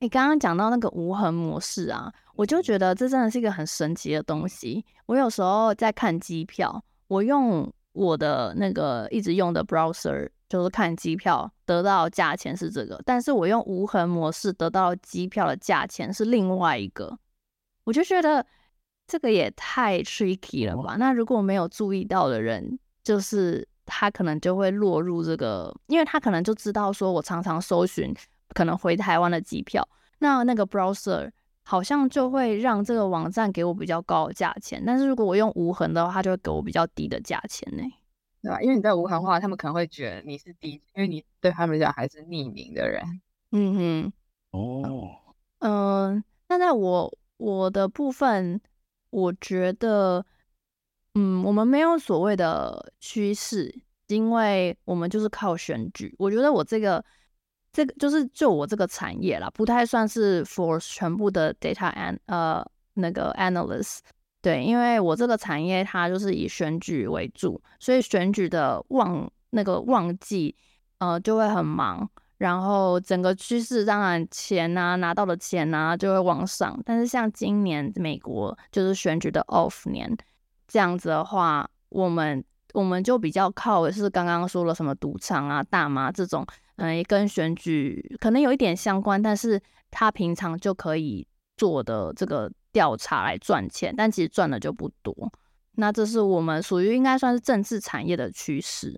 [0.00, 4.84] 你刚刚讲到那个无痕模式啊，我就觉得这真的是一个很神奇的东西。
[5.06, 17.18] 我有时候在看机票，我用我的那个一直用的 browser，就是看机票得到价钱是这个，但是我用无痕模式得到机票的价钱是另外一个，
[17.82, 18.46] 我就觉得
[19.08, 20.94] 这个也太 tricky 了吧？
[20.96, 28.14] 那如果没有注意到的人，就是他可能就会落入这个，因为他可能就知道说我常常搜寻。
[28.54, 29.86] 可能回台湾的机票，
[30.20, 31.30] 那那个 browser
[31.64, 37.82] 好像就会让这个网站给我比较高的价钱，但是如果我用无痕的话，它就会给我比较低的价钱呢，
[38.42, 38.58] 对吧？
[38.62, 43.02] 因为你在无痕化，他们可能会觉得你是低，因为你对他们讲还是匿名的人。
[43.52, 44.12] 嗯哼，
[44.52, 45.12] 哦，
[45.58, 48.58] 嗯，那在我我的部分，
[49.10, 50.24] 我觉得，
[51.18, 53.74] 嗯，我们没有所谓的趋势，
[54.06, 56.14] 因为我们就是靠选举。
[56.16, 57.04] 我觉得我这个。
[57.70, 63.98] 这个就是就我这个产业啦，不太算是 for 全部的 data an 呃那个 analyst，
[64.40, 70.56] 对，因为我这个产业它就是以选举为主，所以选举的旺那个旺季
[70.98, 80.10] 呃就会很忙，然后整个趋势当然钱呐、拿到的钱呐、就会往上，但是像今年美国就是选举的 off 年
[80.68, 86.46] 这样子的话，我们我们就比较靠的是刚刚说了什么赌场啊、大麻这种。
[86.80, 91.26] 嗯，也跟选举可能有一点相关，但是他平常就可以
[91.56, 95.12] 做的这个调查来赚钱，但其实赚的就不多。
[95.72, 98.96] 那这是我们属于应该算是政治产业的趋势，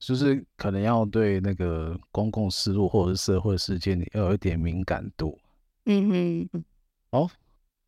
[0.00, 5.38] 就是可能要对那个公共事务或者是社会事件要有一点敏感度。
[5.84, 6.64] 嗯哼，
[7.12, 7.30] 好，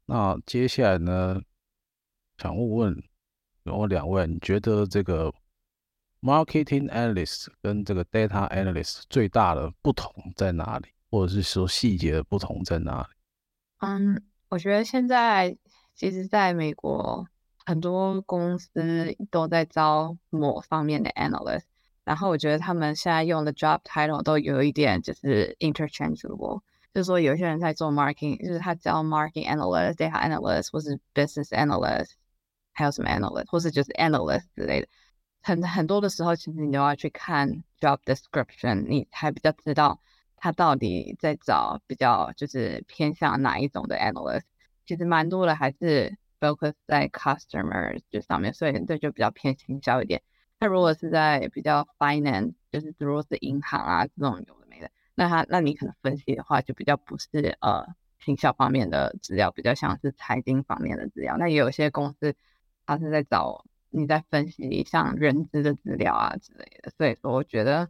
[0.06, 1.40] 那接下来呢，
[2.38, 3.04] 想问问
[3.64, 5.32] 然后两位，你觉得这个
[6.20, 10.88] ？Marketing analyst 跟这个 data analyst 最大的不同在哪里？
[11.10, 13.08] 或者是说细节的不同在哪里？
[13.78, 15.56] 嗯，我觉得现在
[15.94, 17.26] 其实在美国
[17.64, 21.62] 很多公司都在招某方面的 analyst，
[22.04, 26.60] 然后我觉得他们现在用的 job title 都有一点就是 interchangeable，
[26.92, 32.10] 就是说有些人在做 marketing，就是他叫 marketing analyst、data analyst 或是 business analyst，
[32.78, 34.86] 还有什么 analyst，或是就是 analyst 之类的。
[35.42, 40.00] 很很多的时候，其实你都要去看 job description，你才比较知道
[40.36, 44.42] 他到底在找比较就是偏向哪一种的 analyst。
[44.86, 50.22] 其实蛮多的还是 focus 在 customer 这上面，所以这就比较偏行销一点。
[50.60, 57.86] 那如果是在比较 finance，就是如果是银行啊这种有的没的，那他那你可能分析的话，就比较不是呃
[58.18, 61.36] 行销方面的资料，比较像是财经方面的资料。
[61.38, 62.34] 那也有些公司
[62.88, 63.62] 他是在找。
[63.90, 67.88] 你在分析像人资的资料啊之类的，所以说我觉得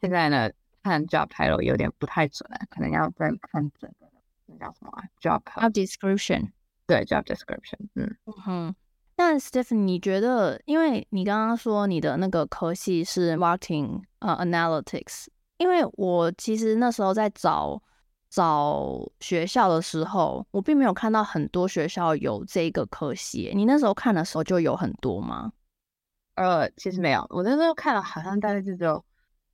[0.00, 0.48] 现在呢
[0.80, 4.06] 看 job title 有点不太准，可能要再看整个
[4.46, 6.52] 那叫什么、啊、job job description，
[6.86, 8.16] 对 job description，嗯
[8.46, 8.74] 嗯。
[9.16, 15.26] 那 Stephanie 你觉得，因为你刚刚说你的那个科系是 marketing 呃 analytics，
[15.58, 17.82] 因为我其实那时候在找。
[18.34, 23.52] 找学校的时候，我并没有看到很多学校有这个科系。
[23.54, 25.52] 你那时候看的时候就有很多吗？
[26.34, 29.04] 呃，其实没有，我那时候看了，好像大概就只有，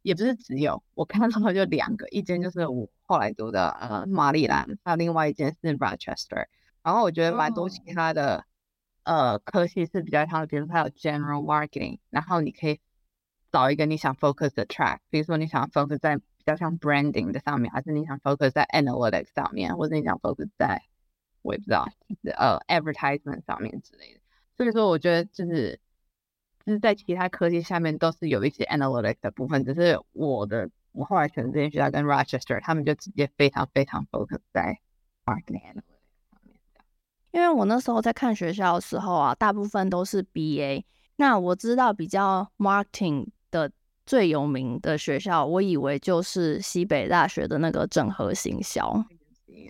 [0.01, 6.47] 也不是只有，我看到就两个，一间就是我后来读的呃马里兰，还有另外一间是 Rochester。
[6.83, 8.47] 然后我觉得蛮多其他的
[9.03, 12.81] 呃科系是比较像，比如说它有 general marketing，然后你可以
[13.53, 20.83] 找一个你想 focus 的 track，比如说你想 focus 在比较像 branding 的上面，还是你想 focus 在 analytics 上面，或者你想 focus 在
[21.43, 21.87] 我也不知道
[22.39, 24.21] 呃 advertisement 上面之类的。
[24.57, 25.79] 所以说，我觉得就是
[26.65, 34.81] 就是在其他科技下面都是有一些 analytics 的部分，只是我的我后来选择这间学校跟 Rochester，他们就直接非常非常 focus 在
[35.27, 35.83] marketing。
[37.33, 40.85] 因为我那时候在看学校的时候啊，大部分都是 BA。
[41.17, 43.71] 那我知道比较 marketing 的
[44.11, 48.93] 最有名的学校，我以为就是西北大学的那个整合行销。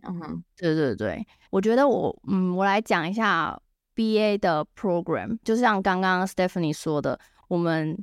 [0.03, 3.61] 嗯，对对对，我觉得我嗯，我来讲一下
[3.95, 8.03] BA 的 program，就像刚刚 Stephanie 说的，我们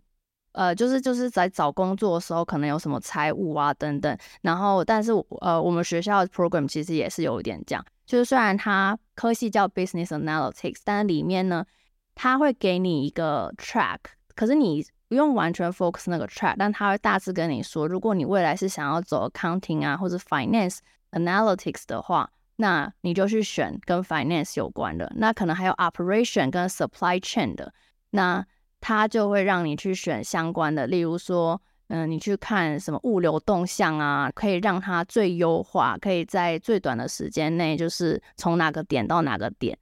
[0.51, 4.15] 呃，就是就是在找工作的时候，可能有什么财务啊等等。
[4.43, 7.83] 然后，但是呃，我们学校的 program 其实也是有一点讲。
[8.05, 11.65] 就是虽然它科系叫 Business Analytics，但是里面呢，
[12.13, 13.97] 它会给你一个 track，
[14.35, 20.79] 可是你不用完全 focus 那个 track，但它会大致跟你说，如果你未来是想要走 accounting 啊或者 finance
[21.11, 25.11] analytics 的话，那你就去选跟 finance 有关的。
[25.15, 27.73] 那可能还有 operation 跟 supply chain 的，
[28.11, 28.45] 那
[28.81, 31.61] 它就会让你去选相关的，例如说。
[31.89, 39.77] 嗯，你去看什么物流动向啊，可以让它最优化，可以在最短的时间内，就是从哪个点到哪个点。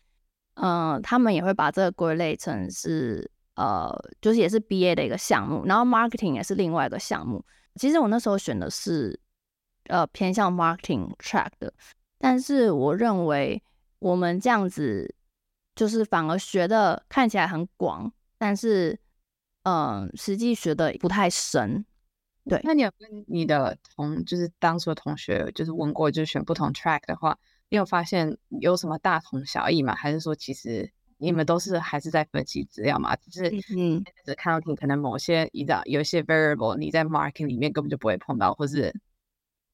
[0.53, 7.43] 嗯，他们也会把这个归类成是呃，就是也是 BA 的一个项目，然后 marketing 也是另外一个项目。
[7.75, 9.19] 其实我那时候选的是
[9.85, 11.73] 呃偏向 marketing track 的，
[12.17, 13.61] 但是我认为
[13.99, 15.15] 我们这样子
[15.75, 18.99] 就是反而学的看起来很广，但是
[19.63, 21.85] 嗯，实际学的不太深。
[22.47, 27.35] 对，那你有跟你的同，就是当初的同学，就是问过，就是选不同 track 的话，
[27.69, 29.95] 你有发现有什么大同小异吗？
[29.95, 33.15] 还是说其实你们都是还是在分析资料嘛？
[33.15, 38.93] 只是嗯，只看到你可能某些一道有一些 variable 你在 marketing 里面根本就不会碰到，或是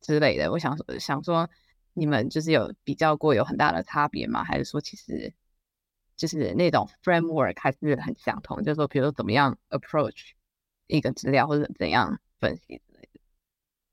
[0.02, 0.52] 之类的。
[0.52, 1.50] 我想说，想说
[1.94, 4.44] 你们就是有比较过有很大的差别吗？
[4.44, 5.34] 还是说其实
[6.18, 8.64] 就是那种 framework 还是很相同？
[8.64, 10.32] 就是说，比如说怎么样 approach
[10.88, 12.20] 一个资料，或者怎样？
[12.42, 13.20] 分析之类的，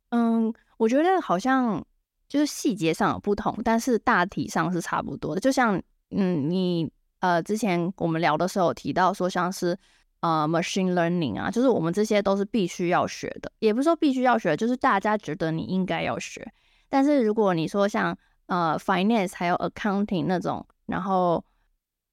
[0.08, 1.86] 嗯，我觉得好像
[2.26, 5.40] 就是细节上有不同，但是大体上是差不多的。
[5.42, 9.76] 就像，嗯，你呃之前我们聊的时候有提到说，像是
[10.20, 16.46] 呃 machine learning 啊，就是我们这些都是必须要学的，也不是说必须要学，就是大家觉得你应该要学。
[16.88, 21.44] 但是如果你说像呃 finance 还有 accounting 那种，然后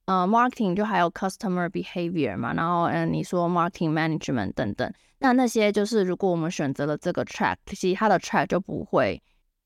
[0.05, 9.21] 呃，marketing 就还有 customer behavior 嘛，然后嗯，你说 marketing management 等等，那那些就是如果我们选择了这个 track，其他的 track 就不会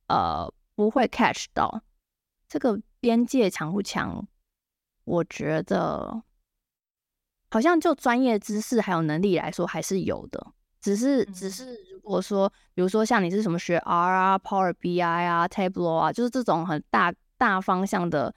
[0.08, 1.82] 呃不会 catch 到
[2.48, 4.26] 这个边界强不强？
[5.10, 6.24] 我觉得
[7.50, 18.34] 好像就专业知识还有能力来说还是有的，只是只是如果说比如说像你是什么学 R 啊、Power BI 啊、Tableau 啊，就是这种很大大方向的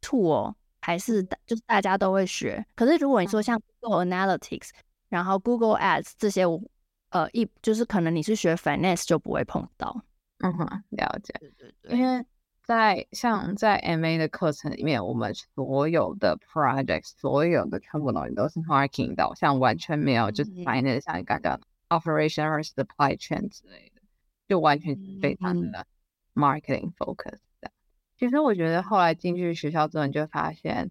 [0.00, 0.54] tool。
[0.82, 4.68] 还是就是大家都会学，可是如果你说像 Google Analytics，
[5.08, 6.44] 然后 Google Ads 这些，
[7.08, 10.00] 呃，一就是可能你是学 Finance 就不会碰到。
[10.38, 11.34] 嗯哼，了解。
[11.40, 11.98] 对对对。
[11.98, 12.24] 因为
[12.66, 24.02] 在像在 MA 的课程里面，我们所有的 projects，所有的全部东西都是 marketing 导向，完全没有就是 Finance 像你刚刚 Operation 或者 Supply Chain 之类的，
[24.48, 25.86] 就完全是非常的
[26.34, 27.70] marketing focus 的。
[28.18, 30.90] 其实我觉得后来进去学校之后，你就发现，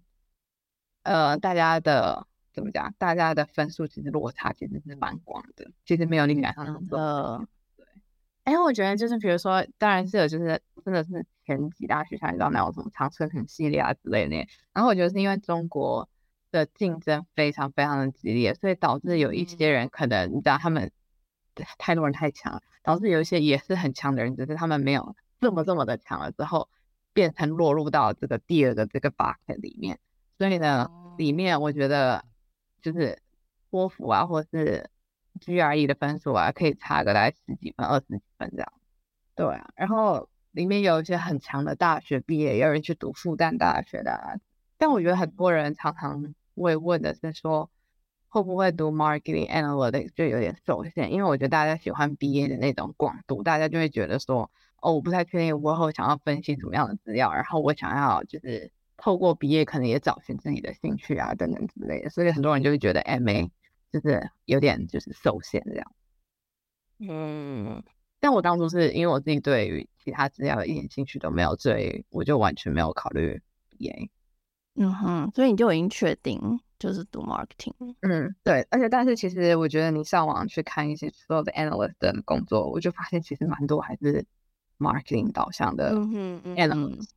[1.03, 2.93] 呃，大家的怎么讲？
[2.97, 7.45] 大家的分数其实落差其实是蛮广的，其实没有你想象中的。
[8.45, 8.53] 对。
[8.53, 14.35] 哎，我觉得就是比如说，当然是有，就是真的是前几大学校，你知道那种什么长春藤系列啊之类的。
[14.73, 16.07] 然后我觉得是因为中国
[16.51, 20.91] 的竞争非常非常的激烈，所以导致有一些人可能你知道他们
[21.77, 26.69] 太多人太强了，导致有一些也是很强的人，只是他们没有这么这么的强了之后。
[27.15, 29.97] 变成落入到这个第二个这个 bucket 里面，
[30.37, 32.25] 所以呢，里面我觉得
[32.81, 33.19] 就是
[33.71, 34.89] 托福啊，或是
[35.39, 38.73] GRE 的分数啊，可以差个大概十几分、二十几分这样。
[39.35, 44.39] 对啊，然后里面有一些很强的大学毕业，有人去读复旦大学的。
[44.77, 47.69] 但我觉得很多人常常会问的是说，
[48.29, 54.51] 会不会读 marketing analytics 就有点受限，因为我觉得大家喜欢 BA 的那种广度，大家就会觉得说。
[54.81, 63.49] 哦，我不太确定我以后想要分析什么样的资料，然后我想要就是透过毕业可能也找寻自己的兴趣啊等等之类的，所以很多人就会觉得 MA
[63.95, 65.91] 就是有点就是受限这样。
[66.99, 67.81] 嗯，
[68.19, 74.09] 但我当初是因为我自己对于其他资料一点兴趣都没有，所以我就完全没有考虑 BA。
[74.75, 77.95] 嗯哼，所以你就已经确定就是读 marketing。
[78.01, 84.25] 嗯，对，而且但是其实我觉得你上网去看一些所有的 analyst 的工作，我就发现其实蛮多还是
[84.77, 85.95] marketing 导向的
[86.57, 87.07] analyst，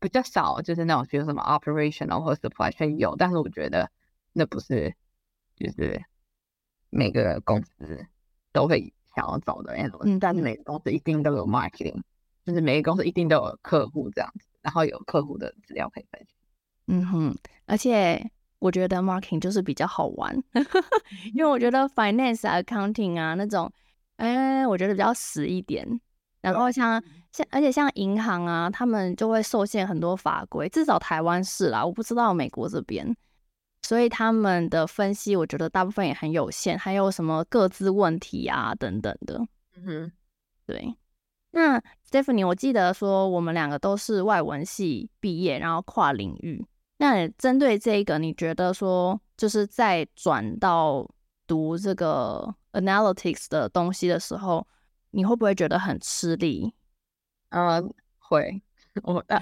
[0.00, 3.90] 比较少就是那种比如什么 operational 或 supply chain 有，但是我觉得
[4.32, 4.94] 那不是
[5.56, 6.02] 就是
[6.94, 8.06] 每个公司
[8.52, 8.80] 都会
[9.16, 12.00] 想要找的嗯，但是每个公司一定都有 marketing，
[12.44, 16.34] 就是每个公司一定都有客户这样子，然后有客户的资料可以分析。
[16.86, 20.34] 嗯哼，而且我觉得 marketing 就是比较好玩，
[21.34, 23.70] 因为我觉得 finance 啊、accounting 啊那种，
[24.16, 26.00] 哎、欸，我觉得比较死一点。
[26.40, 27.02] 然后像
[27.32, 33.16] 像，而且像银行啊，他们就会受限很多法规，至少台湾是啦，我不知道美国这边，
[33.84, 39.38] 所以他们的分析，我觉得大部分也很有限，还有什么各自问题啊等等的。
[39.76, 40.12] 嗯哼，
[40.64, 40.96] 对。
[41.50, 46.66] 那 Stephanie，我记得说我们两个都是外文系毕业，然后跨领域。
[46.96, 51.06] 那针对这个，你觉得说就是在转到
[51.46, 54.66] 读这个 analytics 的东西的时候，
[55.10, 56.72] 你会不会觉得很吃力？
[57.50, 57.82] 呃，
[58.18, 58.62] 会，
[59.04, 59.38] 我呃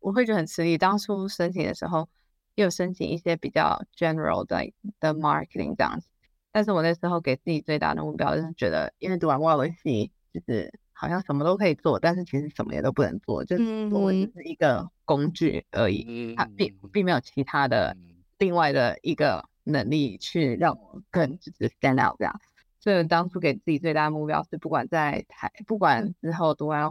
[0.00, 0.76] 我会觉得很吃力。
[0.76, 2.08] 当初申请的时候，
[2.56, 6.08] 又申请一些比较 general 的的 marketing 这样子，
[6.50, 10.78] 但是我那时候给自己最大的目标就是觉得，因为读完外文系就是。
[10.98, 17.94] 好像什么都可以做，但是其实什么也都不能做，就是作为是一个工具而已，它并并没有其他的
[18.38, 22.40] 另外的一个能力去让我更就是 stand out 这样。
[22.80, 26.90] 所以当初给自己最大的目标是，不管在台，不管之后读完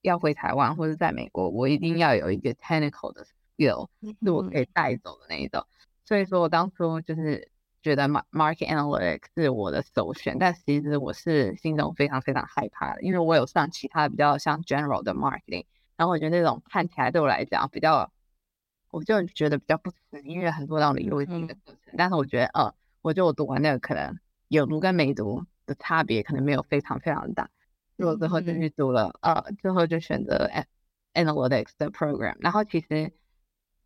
[0.00, 3.26] 要回台湾或者在美国，我一定要有一个 technical 的
[3.56, 3.88] skill
[4.22, 5.64] 是我可以带走的那一种。
[6.04, 7.50] 所以说我当初就是。
[7.82, 15.64] 觉得 market analytics 是我的首选，但其实我是心中非常非常害怕的，因为我有上其他比较像 general 的 marketing，
[15.96, 18.10] 然后我觉得那种看起来对我来讲比较，
[18.90, 27.48] 我就觉得比较不适应，因为很多那种理论性的课程，嗯、但是我觉得，呃，我觉得我读完那个可能有读跟没读的差别可能没有非常非常大，
[27.96, 30.50] 所以我最后就去读了，呃，最后就选择
[31.14, 33.12] analytics 的 program，然后其实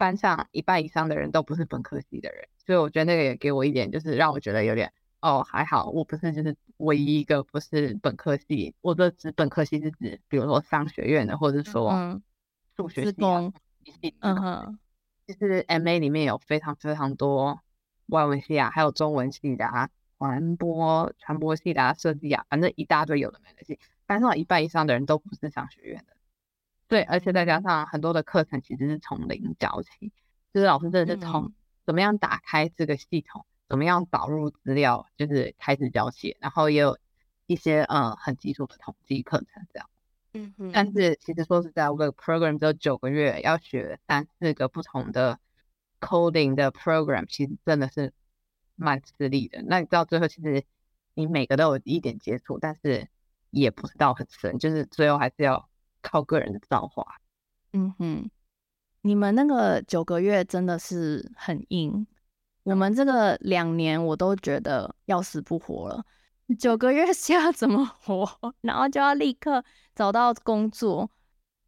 [0.01, 2.49] 班上一半以上的人都不是本科系的人。
[2.57, 8.75] 所以我觉得那个也给我一点，就是让我觉得有点哦，还好我不是就是唯一一个不是本科系。
[8.81, 12.21] 我的指本科系是指，比如说商学院的，或者说
[12.77, 13.19] 数学系。
[14.21, 14.79] 嗯哼，
[15.27, 17.61] 其实 MA 里面有非常非常多
[18.07, 23.79] 外文系啊，还有中文系的啊，传播传播系的啊，设计啊，反正一大堆有的没的系。
[24.07, 26.17] 班上一半以上的人都不是商学院的。
[26.91, 30.13] 对，而且再加上很多的课程其实是从零教起，
[30.53, 31.55] 就是老师真的是从、嗯。
[31.87, 33.47] 怎么样打开这个系统？
[33.69, 35.07] 怎么样导入资料？
[35.17, 36.99] 就是开始教写，然后也有
[37.47, 39.91] 一些呃很基础的统计课程这样。
[40.35, 40.71] 嗯哼。
[40.73, 45.41] 但是其实说实在，我个 program 只有九个月，要学三四个不同的
[46.01, 48.13] coding 的 program，其实真的是
[48.77, 49.63] 蛮吃力的。
[49.63, 50.65] 那你到最后，其实
[51.15, 53.09] 你每个都有一点接触，但是
[53.51, 55.69] 也不知道很深，就是最后还是要
[56.03, 57.05] 靠个人的造化。
[57.73, 58.31] 嗯哼。
[59.03, 62.07] 你们那个九个月真的是很硬，
[62.65, 66.05] 我们这个两年我都觉得要死不活了。
[66.59, 68.29] 九个月 下怎么活？
[68.61, 71.11] 然后就要立刻找到工作。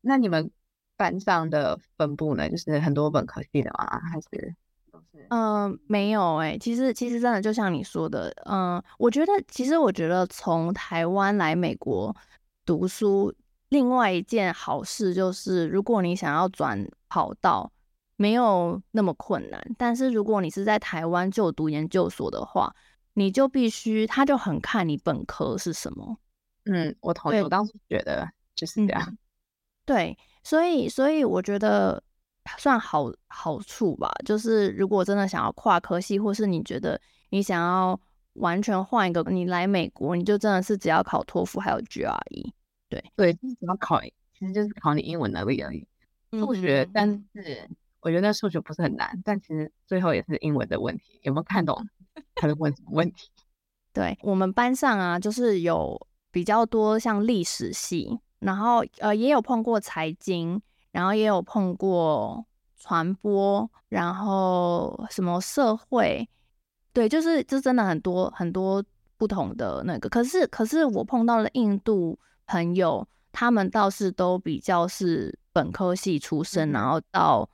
[0.03, 0.51] 那你们
[0.95, 2.51] 班上的分布呢？
[2.51, 3.99] 就是很多本科系的吗？
[3.99, 4.55] 还是？
[5.31, 6.59] 嗯、呃，没有哎、欸。
[6.59, 12.15] 其实其实真的就像你说的，嗯、呃，我觉得其实我觉得从台湾来美国
[12.67, 13.35] 读书。
[13.73, 17.73] 另外一件好事就是，如果你想要转跑道，
[18.17, 19.75] 没有那么困难。
[19.79, 22.71] 但是如果你是在台湾就读研究所的话，
[23.15, 26.19] 你就必须，他就很看你本科是什么。
[26.67, 27.41] 嗯，我同意。
[27.41, 29.03] 我当时觉得就是这样。
[29.09, 29.19] 嗯、
[29.87, 32.03] 对，所以所以我觉得
[32.59, 34.13] 算好好处吧。
[34.27, 37.99] 就是如果真的想要跨科系，或是你觉得你想要
[38.35, 42.53] 完全换一个，你来美国，你就真的是只要考托福还有 GRE。
[42.93, 45.87] 对对，就是只要考，其实就是考你英文能力而已。
[46.33, 47.67] 数学，但是
[48.01, 51.75] 我觉得数学不是很难，但其实最后也是英文的问题，有没有看懂
[52.35, 53.31] 他在问什么问题？
[53.95, 62.45] 对，我们班上啊，就是有比较多像历史系，然后呃也有碰过财经，然后也有碰过
[62.77, 66.29] 传播，然后什么社会，
[66.93, 68.85] 对，就是这真的很多很多
[69.17, 70.11] 不同的那个。
[70.11, 72.19] 可是可是我碰到了印度。
[72.47, 77.49] 朋友，他们倒是都比较是本科系出身，然后到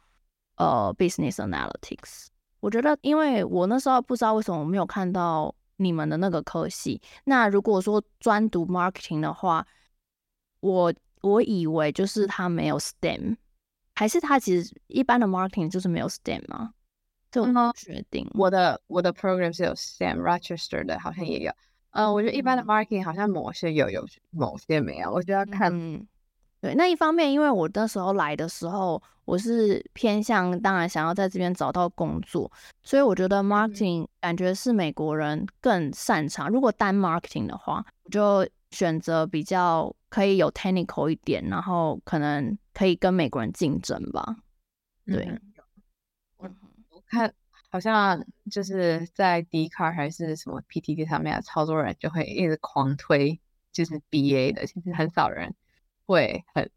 [0.57, 2.27] 呃 business analytics。
[2.61, 7.01] 我觉得，因为我那时候不知道为什么我没有看到你们的那个科系。
[7.25, 9.67] 那如果说专读 marketing 的话，
[10.61, 13.37] 我我以为就是他没有 STEM，
[13.95, 16.75] 还是他其实一般的 marketing 就是没有 STEM 吗？
[17.31, 18.25] 这我不确定。
[18.25, 21.53] 嗯、我的我的 program 是有 STEM，Rochester 的好像也有。
[21.91, 25.11] 呃、嗯，我觉得一般的 marketing 好像某些有，有某些没有。
[25.13, 25.73] 我觉得要看。
[25.73, 26.07] 嗯，
[26.61, 32.51] 对，那一方面，因为我那时候来的时候，我是偏向当然想要在这边找到工作，
[32.83, 36.49] 所以我觉得 marketing 感觉是美国人更擅长。
[36.51, 44.37] 如果单 marketing 的话，我就选择比较可以有 technical 一点，然后可能可以跟美国人竞争吧。
[45.07, 45.41] 对，嗯、
[46.37, 46.51] 我
[46.91, 47.33] 我看。
[47.71, 53.39] 好像就是在 Dcard 还是什么 PTT 上面，超多人就会一直狂推，
[53.73, 55.55] 就是 BA 的，其实很少人
[56.07, 56.71] 会很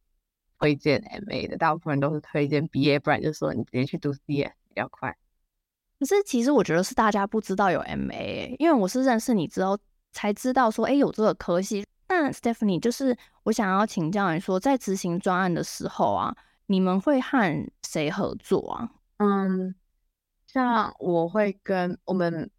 [0.59, 5.15] 推荐 MA 的，大部分人都是推荐 BA，不然就是说你直接去读 CS 比较快。
[5.99, 9.77] 可是其实我觉得是大家不知道有 MA，因为我是认识你之后
[10.11, 11.85] 才知道说，哎，有这个科系。
[12.09, 16.35] 那 Stephanie 就是我想要请教你说，在执行专案的时候啊，
[16.65, 18.91] 你们会和谁合作啊？
[19.17, 19.73] 嗯。
[20.53, 22.51] 像我会跟我们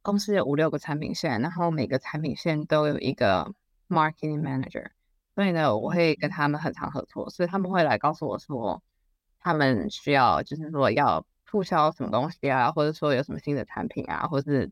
[0.00, 3.52] 公司有五六个产品线，然后每个产品线都有一个
[3.86, 4.92] marketing manager，
[5.34, 8.82] 所以呢，我会跟他们很常合作，所以他们会来告诉我说，
[9.40, 14.70] 他们需要就是说要促销什么东西啊，或者说有什么新的产品啊，或是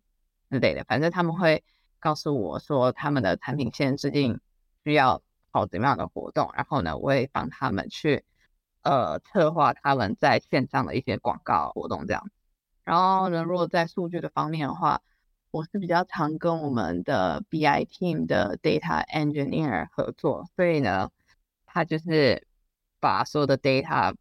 [0.49, 1.63] 之类的，反正他们会
[2.01, 4.41] 告诉我说他们的产品线最近
[4.83, 5.21] 需要
[5.53, 8.25] 跑怎么样的活动，然后呢，我会帮他们去
[8.81, 12.31] 呃策划他们在线上的一些广告活动这样。
[12.93, 15.01] 然后呢，如果在数据的方面的话，
[15.51, 21.11] 我是比较常跟我们的 BI team 的 data engineer 合作，所以呢，
[21.65, 22.47] 他就是
[23.01, 24.15] 把所有的 data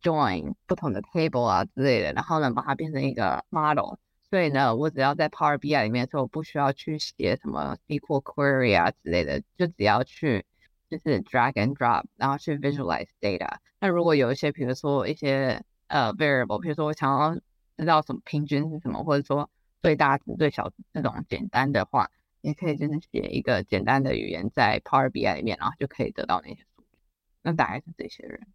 [0.00, 3.96] join 不同的 table 啊之类的，然后呢，把它变成一个 model。
[4.30, 10.46] 所以呢，我只要在 Power BI 里面的时候，我不需要去写什么 SQL query 啊之类的，就只要去
[10.88, 13.56] 就是 drag and drop，然后去 visualize data。
[13.80, 17.36] 那如果有一些，比如说一些呃 variable，比如说我想要
[17.76, 19.50] 知道什么平均是什么，或者说
[19.82, 22.10] 最大值、最小值这种简单的话，
[22.40, 26.98] 也可以就是写一个简单的语言在 Power BI 里面，然后就可以得到那些数据。
[27.42, 28.46] 那大概是这些人。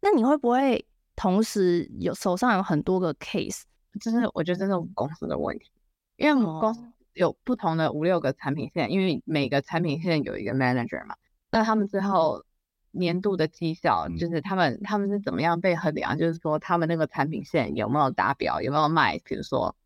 [0.00, 3.62] 那你会不会同时有手上有很多个 case？
[4.00, 5.70] 就是我觉得这是我们公司的问题，
[6.16, 6.80] 因为我们公司
[7.12, 11.16] 有不同的五六个产品线，因为每个产品线有一个 manager 嘛，
[11.50, 12.44] 那他们最后。
[12.92, 16.18] 年度的绩效就是他们他们是怎么样被衡量？
[16.18, 19.76] 就是说他们那个产品线有没有达标，有没有卖，比如说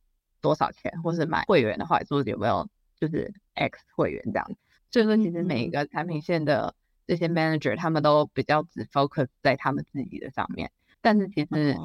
[0.41, 4.51] 多少钱，或是买会员的话，说有没有就是 X 会员这样。
[4.91, 6.75] 所以说，其实每一个产品线的
[7.07, 10.71] 这些 manager 他们都比较只 focus 在他们自己的上面。
[11.03, 11.77] 但是其实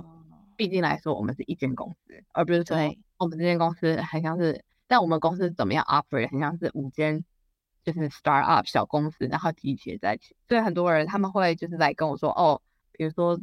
[0.55, 2.77] 毕竟来说，我们是一间公司，而不是说
[3.17, 7.25] 我们这间公司很像是，但我们公司怎么样 operate 很像是五间。
[7.83, 12.61] 就是 start up 小公司，然后集结在一起，所以很多人他们会就是来跟我说，哦，
[12.91, 13.39] 比如说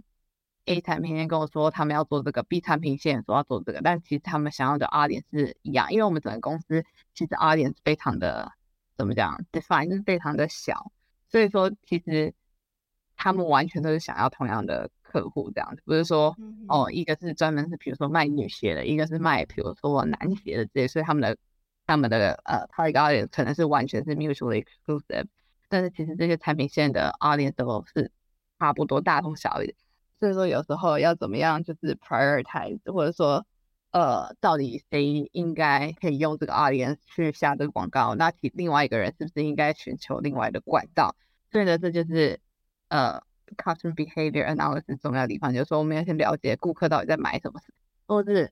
[0.66, 6.84] A 产品线跟我说他们要做这个，B 产品线说要做这个，但其实他们想要的 audience 是一样，因为我们整个公司
[7.14, 8.53] 其实 audience 非常的
[8.97, 10.93] 怎么讲，define 就是非常的小，
[11.28, 12.34] 所以说其实
[13.16, 16.37] 他们完全都是想要同样的客户这样子，不是说
[16.68, 21.37] 哦，一个是专门是比如说卖女鞋的，一个是卖比如说男鞋的这些，所以他们的。
[21.87, 25.26] 他们的呃 target audience 可能是完全是 mutually exclusive，
[25.68, 28.11] 但是其实这些产品线的 audience 都是
[28.59, 29.74] 差不多大同小异，
[30.18, 33.47] 所以说有时候要怎么样就是 prioritize，或者说
[33.93, 41.14] 呃到底谁应该可以用这个 audience 去下这个广告，那其另外一个人是不是应该寻求另外的管道？
[41.53, 42.41] 所以呢，这就是
[42.89, 43.22] 呃
[43.57, 47.61] customer behavior analysis 重要的地方，就是说我们要先了解顾客到底在买什么，
[48.07, 48.51] 或是。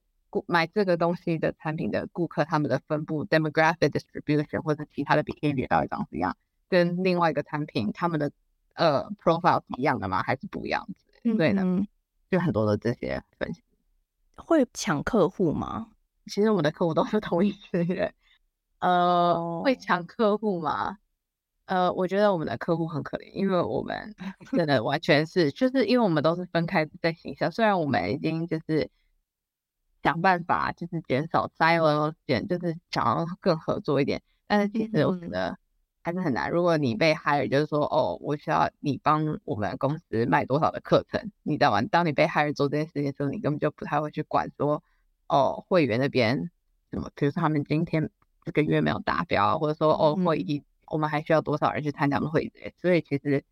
[0.48, 6.34] 买这个东西的产品的顾客，他们的分布 （demographic distribution） 或者其他的 behavior 到底长怎样？
[6.68, 8.32] 跟另外一个产品他们的
[8.72, 10.22] 呃 profile 是一样的吗？
[10.22, 10.88] 还是不一样
[11.22, 11.36] 子？
[11.36, 11.86] 对的，嗯、
[12.30, 13.62] 就很多的这些分析。
[14.36, 15.88] 会抢客户吗？
[16.26, 18.14] 其实我们的客户都是同一群人。
[18.80, 19.62] 呃，oh.
[19.64, 20.98] 会抢客户吗？
[21.66, 24.14] 呃，我觉得我们的客户很可怜，因为我们
[24.52, 28.90] 真的完全是，就是因为我们都是分开在行销，虽然我们已经就是。
[30.04, 35.58] 想办法就是减少 silo，减就是想要更合作一点，但是其实我觉得
[36.02, 36.50] 还是很难。
[36.50, 41.80] 如果你被 hire，就是说哦，我需要你帮我们公司卖多少的课程，你知道吗？
[41.90, 44.82] 当你被 hire 做这件事情的时候，你根本就不太会去管说
[45.26, 46.50] 哦，会员那边
[46.90, 48.10] 什么，比如说他们今天
[48.44, 53.42] 这个月没有达标，或者说哦，会议我们还需要多少人去参加我们会议，所以其实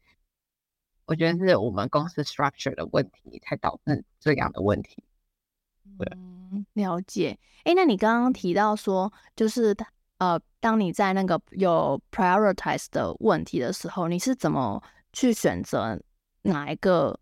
[1.07, 5.03] 我觉得是我们公司 structure 的问题才导致这样的问题。
[5.96, 6.41] 对。
[6.74, 9.76] 了解，哎，那你刚刚提到说，就是
[10.18, 14.82] 呃，当你在那个有 prioritize 的问题的时候，你是怎么
[15.12, 16.00] 去选择
[16.42, 17.18] 哪一个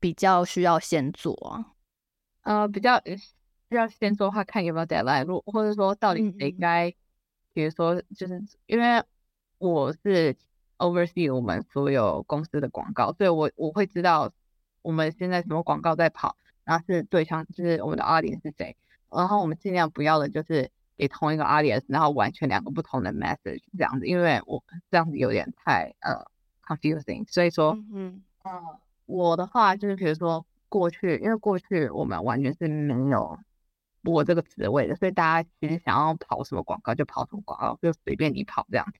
[0.00, 1.72] 比较需要先做啊？
[2.42, 3.00] 呃，比较
[3.68, 6.94] 需要先做的话，看有没有 deadline，如或者说到底谁该，嗯、
[7.52, 9.02] 比如说就是因为
[9.58, 10.36] 我是
[10.78, 14.30] oversee 我们所有公司的广告，所以我我会知道
[14.82, 18.76] 我们现在什么广告在跑，然后是对象就是我们的 audience 是谁，
[19.10, 26.24] 然后我们尽量不要的就是给同一个 audience，然后完全两个不同的 message 这样子，因为我这样子有点太呃
[26.66, 28.22] confusing，所以说嗯嗯。
[28.42, 33.38] 呃我的话就是，比如说过去，因为过去我们完全是没有
[34.02, 38.98] 我这个职位的，所以大家其实想要跑什么广告就跑什么广告，就随便你跑这样子。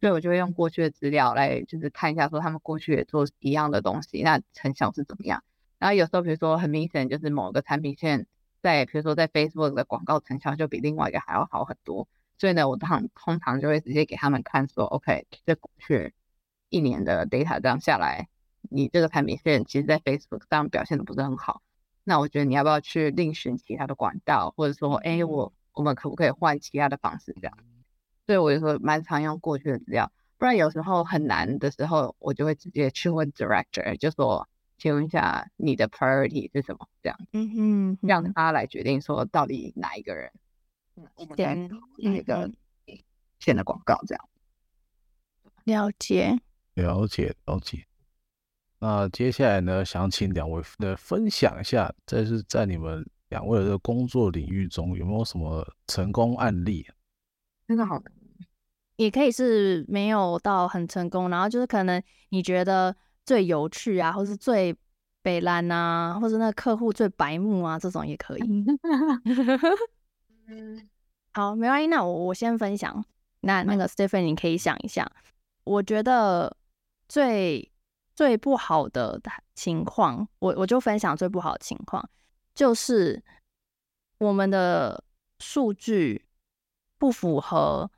[0.00, 5.44] 所以我就会用过去的资料来，就是看一下说他们过去也做一样的东西，那成效是怎么样。
[5.84, 8.26] 然后有时候比如说很明显就是某个产品线
[8.62, 12.08] 在，比如说在 Facebook 的广告成效就比另外一个还要好很多。
[12.38, 16.14] 所以呢，我通通常就会直接给他们看说，OK，这过去
[16.70, 18.30] 一年的 data 这样下来。
[18.70, 21.60] 你这个产品线其实，在 Facebook 上表现的不是很好，
[22.02, 27.58] 那我觉得你要不要去另寻其他的管道，或者说，哎，我我们可不可以换其他的方式这样？
[28.24, 34.48] 所以我就说蛮常用过去的资料，不然有时候很难的时候，我就会直接去问 Director，就说，
[34.84, 36.86] 请问一下你的 Priority 是什么？
[37.02, 40.30] 这样，嗯哼，让他来决定说到底哪一个人，
[40.96, 42.52] 嗯，我们该投哪个
[43.38, 44.28] 线的广告这样。
[45.64, 46.38] 了解，
[46.74, 47.86] 了解，了解。
[48.78, 56.86] 那接下来呢，想请两位的分享一下，这是在你们两位的工作领域中有没有什么成功案例？
[57.66, 58.02] 真的好，
[58.96, 62.94] 也可以是没有到很成功，然后就是可能你觉得
[63.24, 64.76] 最有趣啊，或是最
[65.22, 68.42] 北烂啊，或是那个客户最白目啊，这种也可以。
[70.46, 70.88] 嗯，
[71.32, 73.04] 好，没关系，那我我先分享。
[73.40, 75.10] 那那个 Stephen，你可以想一下，
[75.64, 76.56] 我觉得
[77.08, 77.70] 最。
[78.16, 79.20] 最不好的
[79.56, 82.08] 情况，我我就分享最不好的情况，
[82.54, 83.20] 就是
[84.18, 85.02] 我们的
[85.40, 86.24] 数据
[86.96, 87.90] 不符合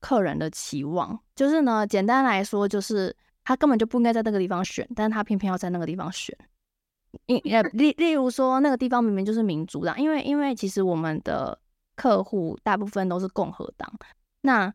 [0.00, 1.18] 客人的期望。
[1.34, 3.16] 就是呢，简单来说，就是
[3.48, 6.36] 他根本就不应该在那个地方选，但是他偏偏要在那个地方选。
[7.24, 7.40] 例
[7.72, 11.58] 例例如说，那个地方明明就是民主党，因为因为其实我们的
[11.96, 13.90] 客户大部分都是共和党，
[14.42, 14.74] 那。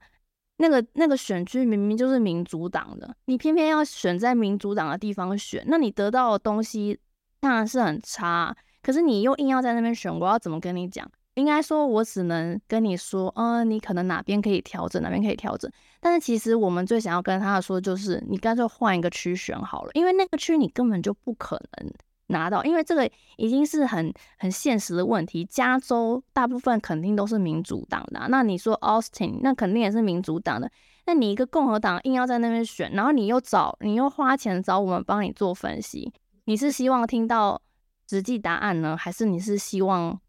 [0.58, 6.98] 那个那个选区明明就是民主党的，你偏偏要选在民主党的地方选，那你得到的东西
[7.40, 8.56] 当然是很差。
[8.84, 11.12] 可是你又硬要在那边选，我要怎么跟你讲？
[11.34, 15.70] 应该说，我只能跟你说，嗯，你可能哪边可以调整，哪边可以调整。
[16.04, 21.92] 但是其实我们最想要跟他说，就是你干脆换一个区选好了，因为那个区你根本就不可能。
[22.28, 25.44] 拿到，因为这个已经是很很现实的问题。
[25.46, 30.72] 加州大部分肯定都是民主党的，那你说 Austin，那肯定也是民主党的。
[31.06, 36.12] 那你一个共和党硬要在那边选，然后你又找，你又花钱找我们帮你做分析，
[36.46, 37.62] 你是希望听到
[38.10, 40.20] 实际答案呢，还是你是希望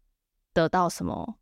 [0.53, 1.35] 得到什么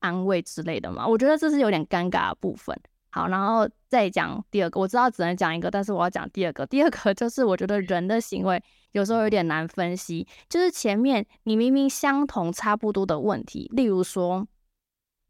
[0.00, 1.06] 安慰之类的吗？
[1.08, 2.78] 我觉得这是有点尴尬的部分。
[3.14, 4.80] 好，然后再讲第二个。
[4.80, 6.66] 我知道只能讲一个，但是我要讲第二个。
[6.66, 8.60] 第二个就是我觉得人的行为
[8.90, 10.26] 有时候有点难分析。
[10.48, 14.44] 就是前面你明明相同差不多的问题，例如说，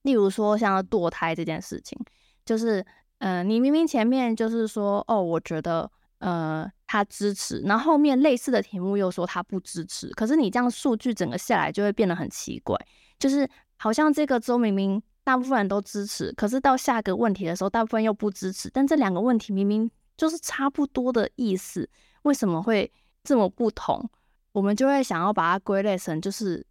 [0.01, 1.99] 例如说像堕胎这件事情，
[2.47, 2.80] 就是
[3.18, 12.78] 嗯、呃，你明明前面就是说哦，我觉得呃他支持，然后后面类似的题目又说他不支持，可是你这样数据整个下来就会变得很奇怪，
[13.18, 15.03] 就是好像这个周明明。
[15.24, 18.68] 大部分人都支持，可是到下个问题的时候，大部分又不支持。
[18.68, 21.88] 但这两个问题明明就是差不多的意思，
[22.22, 24.06] 为什么会这么不同？
[24.52, 26.64] 我们就会想要把它归类成，就是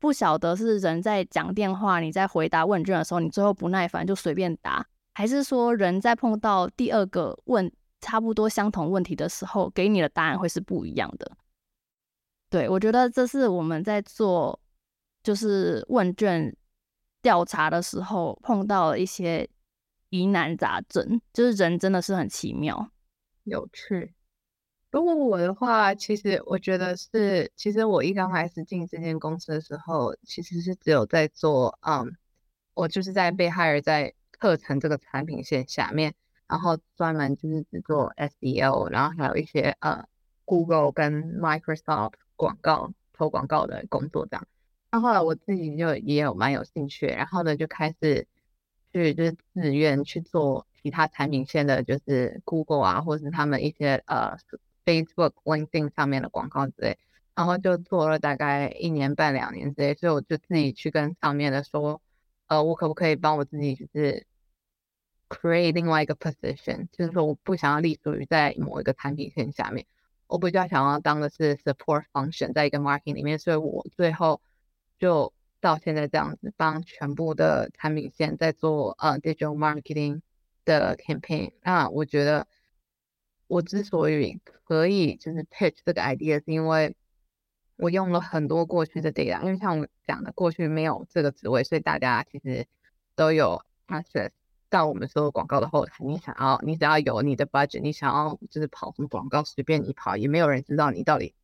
[0.00, 4.84] 不晓得是人在讲电话，你在回答问卷的时候，你最后不耐烦就随便答，
[5.14, 11.30] 还是说人在碰到第二个问差不多相同问题的时候，给你的答案会是不一样的？
[12.50, 14.58] 对，我觉得这是我们在做，
[15.22, 16.52] 就是问卷。
[17.22, 19.48] 调查的时候碰到了一些
[20.08, 22.90] 疑难杂症，就是人真的是很奇妙、
[23.44, 24.14] 有趣。
[24.90, 32.16] 如果我的话，其实我觉得是，其实我一刚开始进这间公司的时候，其实是只有在做，嗯，
[32.74, 36.14] 我就是在被害人在课程这个产品线下面，
[36.48, 40.04] 然后专门就是只做 SEO，然后还有一些呃
[40.44, 44.44] Google 跟 Microsoft 广告投广告的工作这样。
[44.92, 48.26] 那后来我自己就也有蛮有兴趣，然后呢就开始
[48.92, 54.36] 去就是自愿去做其他产品线的，就是 Google 啊，或者是他们一些呃
[54.84, 56.98] Facebook、LinkedIn 上面的广告之类，
[57.36, 62.02] 然后就做了大概一年半两年之类，所以我就自己去跟上面的说，
[62.48, 64.26] 呃，我可不可以帮我自己就是
[65.28, 69.86] create 另外一个 position，就是说我不想要隶属于在某一个产品线下面，
[70.26, 74.40] 我比较想要当的是 support function，在一个 marketing 里面，所以我最后
[75.00, 80.20] 就到现在这样子，帮全部的产品线在做呃 digital marketing
[80.64, 81.52] 的 campaign。
[81.62, 82.46] 那我觉得
[83.48, 86.94] 我之所以可以就是 pitch 这个 idea，是因为
[87.76, 92.66] 我用了很多过去的 data，因为像我讲的，过去没有这个职位，所以大家其实
[93.16, 94.30] 都有 access
[94.68, 96.04] 到我们所有广告的后台。
[96.04, 101.34] 你想要，你只要有你的 budget，你想要就是跑什么广告，随便你跑，也没有人知道你到底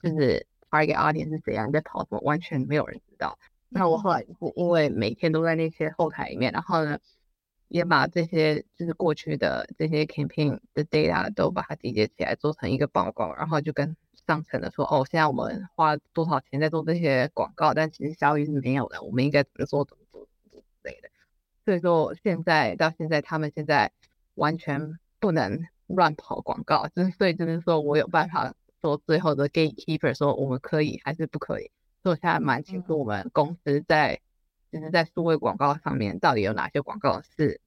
[0.00, 3.38] 就是 target audience 是怎样，你在跑什么，完全没有人知道。
[3.68, 4.24] 那我后来
[4.56, 6.98] 因为每天都在那些后台里面，然后呢，
[7.68, 13.96] 也把这些就是过去的这些 campaign 的 data 都把它集结起来，做成一个报告，然后就跟
[14.26, 21.08] 上层的说，哦，现在我们花多少钱在做这些广告，但其实效益是没有的，我们应该怎么做，怎么做，怎么做之类的。
[21.64, 23.92] 所以说，现在到现在，他们现在
[24.34, 31.70] 完全不能乱跑广告，就是所以就是说我有办法做最后的 gatekeeper，说我们可以还是不可以。
[32.02, 34.20] 所以我现在蛮清楚我们公司在
[34.72, 37.60] 就是在数位广告上面到底有哪些广告是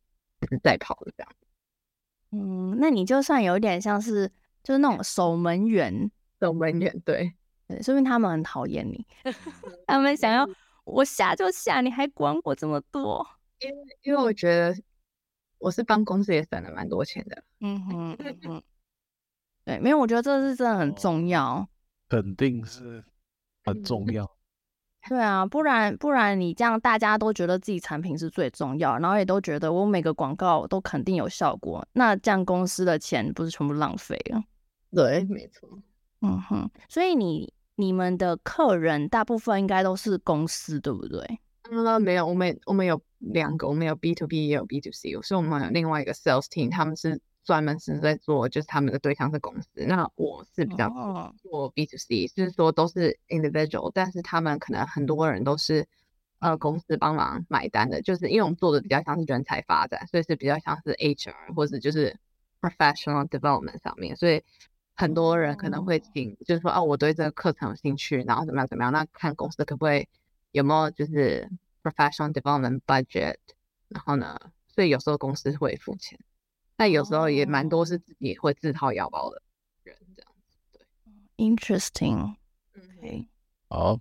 [0.49, 1.31] 是在跑的这样。
[2.31, 4.29] 嗯，那你就算有点像是
[4.61, 6.11] 就是那种守门员。
[6.41, 7.33] 守门员，对，
[7.65, 9.07] 对，说明他们很讨厌你，
[9.87, 10.45] 他们想要
[10.83, 13.25] 我下就下，你还管我这么多？
[13.59, 14.75] 因为因为我觉得
[15.59, 17.41] 我是帮公司也省了蛮多钱的。
[17.61, 18.63] 嗯哼嗯哼，
[19.65, 21.67] 对，没有，我觉得这是真的很重要，
[22.07, 23.03] 肯定是
[23.65, 24.29] 很重要。
[25.09, 34.43] 对啊，不然不然你这样大家都觉得自己产品是最重要，然后也都觉得我每个广告都肯定有效果，那这样公司的钱不是全部浪费了？
[34.91, 35.69] 对，没错。
[36.21, 41.39] 嗯哼，所以你你们的客人大部分应该都是公司，对不对？
[41.69, 49.69] 嗯，没有，我们我们有两个，我们有 B to B 也有 B to C，所以我们有另外一个 sales team，他们是专门是在做，就是他们的对象是公司。
[49.87, 55.87] 那我是比较做 B to C，就是说都是 individual，但是他们可能很多人都是
[56.39, 62.17] 呃公司帮忙买单的，就是因为我们做的比较像是人才发展，所以是比较像是 HR 或者就是
[62.59, 64.43] professional development 上面，所以。
[64.97, 68.93] 很多人可能会请，就是说，哦，我对这个课程有兴趣，然后怎么样怎么样？
[68.93, 70.07] 那看公司可不可以
[70.53, 71.49] 有没有就是
[71.83, 73.35] professional development budget？
[73.89, 74.39] 然后呢，
[74.69, 76.17] 所以有时候公司会付钱，
[76.75, 79.41] 但有时候也蛮多是自己会自掏腰包的
[79.83, 80.57] 人这样子。
[80.71, 80.81] 对
[81.37, 82.35] ，interesting。
[82.75, 83.27] OK，
[83.69, 83.99] 好，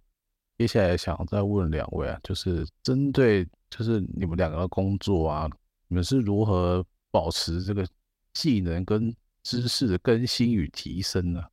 [0.58, 5.48] 接下来想再问两位啊，就是针对就是你们两个的工作啊，
[5.88, 7.86] 你们是如何保持这个
[8.32, 11.44] 技能跟知识的更新与提升呢？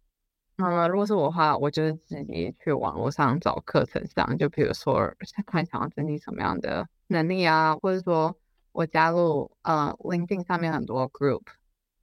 [0.57, 5.11] 嗯，如果是我的话，我就是自己去网络上找课程上，就比如说
[5.45, 8.35] 看想要增进什么样的能力啊，或者说
[8.71, 11.41] 我加入呃 LinkedIn 上面很多 group，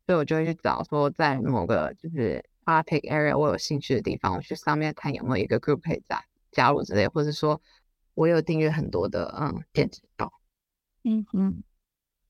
[0.06, 7.60] 所以我就会去找说在某个就是 topic area 我有兴趣的地方，我去上面看有没有一个 group 可以加加入之类，或者说
[8.14, 10.32] 我有订阅很多的嗯电子报。
[11.04, 11.62] 嗯嗯，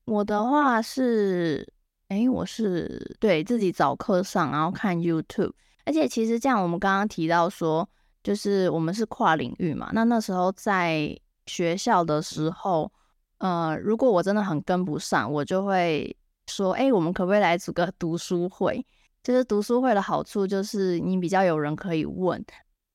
[0.05, 1.73] 我的话是。
[2.09, 5.53] 哎，我是对自己找课上，然后看 YouTube，
[5.85, 7.87] 而且其实这样，我们刚刚提到说，
[8.23, 9.91] 就是我们是跨领域嘛。
[9.93, 11.15] 那那时候在
[11.45, 12.91] 学校的时候，
[13.39, 16.15] 呃，如果我真的很跟不上，我就会
[16.47, 18.85] 说，哎，我们可不可以来组个读书会？
[19.21, 22.43] 就是读书会的好处就是你比较有人可以问，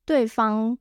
[0.06, 0.76] 对方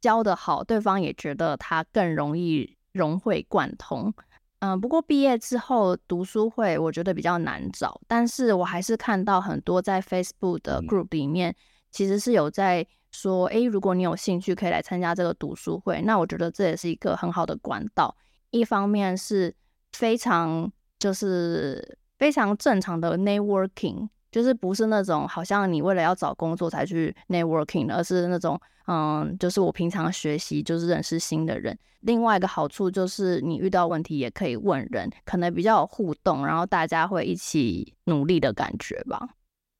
[0.00, 4.14] 教得好，对方也觉得他更容易融会贯通。
[4.60, 11.54] 嗯，不过毕业之后读书会我觉得比较难找，但是我还是看到很多在 Facebook 的 group 里面，
[11.90, 16.00] 其实是有在说，诶，如果你有兴趣，可以来参加这个读书会。
[16.02, 18.16] 那我觉得这也是一个很好的管道，
[18.54, 19.54] 一方面是
[19.92, 24.08] 非常就是非常正常的 networking。
[24.30, 31.78] 就是不是那种好像你为了要找工作才去 networking，而是那种嗯，就是我平常学习就是认识新的人。
[32.00, 39.20] 另外一个好处就是你遇到问题也可以问人，可能比较有互动，然后大家会一起努力的感觉吧。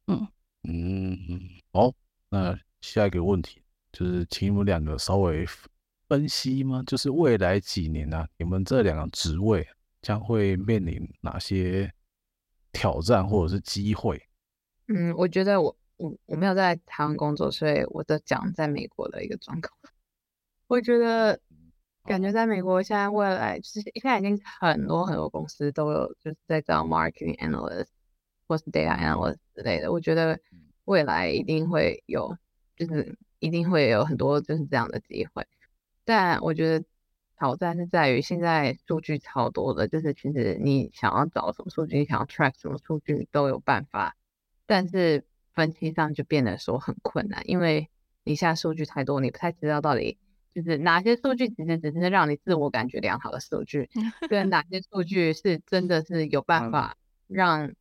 [0.06, 0.24] 嗯
[0.62, 1.18] 嗯，
[1.72, 1.92] 好，
[2.30, 3.60] 那下一个问题
[3.90, 5.44] 就是请你们两个稍微
[6.08, 6.82] 分析吗？
[6.86, 9.66] 就是未来几年呢、啊，你们这两个职位
[10.02, 11.92] 将会面临哪些
[12.72, 14.22] 挑战或者是机会？
[14.88, 19.72] 嗯，我觉得我我我没有在台湾工作，所以我在讲在美国的一个状况。
[20.66, 21.40] 我觉得
[22.04, 27.86] 感觉在美国现在未来就是现在已经很多很多公司都有就是在找 marketing analyst
[28.46, 29.90] 或是 data analyst 之类的。
[29.90, 30.38] 我觉得
[30.84, 32.36] 未来一定会有，
[32.76, 35.46] 就是一定会有很多就是这样的机会。
[36.04, 36.84] 但我觉得
[37.38, 44.16] 挑战是在于现在数据超多的，就是其实你想要找什么数据，你想要 track 什么数据都有办法。
[44.66, 47.88] 但是分析上就变得说很困难，因为
[48.22, 50.18] 你现在数据太多，你不太知道到底
[50.54, 53.90] 就是哪些数据其实只是让你自我感觉良好的数据，
[54.28, 56.96] 跟哪些数据是真的是有办法
[57.26, 57.74] 让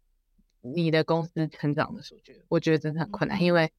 [0.61, 3.71] 你的公司成长的数据，我觉得真的很困难，因为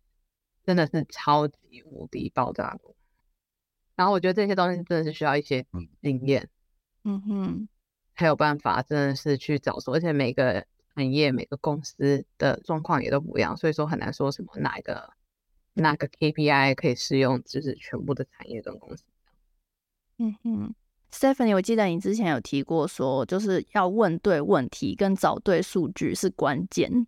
[0.64, 2.94] 真的是超级无敌爆炸多。
[3.96, 5.64] 然后我觉得这些东西真的是需要一些
[6.02, 6.48] 经验，
[7.04, 7.68] 嗯哼，
[8.16, 15.12] 才有办法真的是去找出，而且每个产业、每个公司的状况也都不一样，所以说很难说什么哪一个
[15.74, 19.04] 哪个 KPI 可以适用，就是全部的产业跟公司。
[20.18, 20.74] 嗯哼
[21.12, 27.06] ，Stephanie，我记得你之前有提过说，就是要问对问题跟找对数据是关键。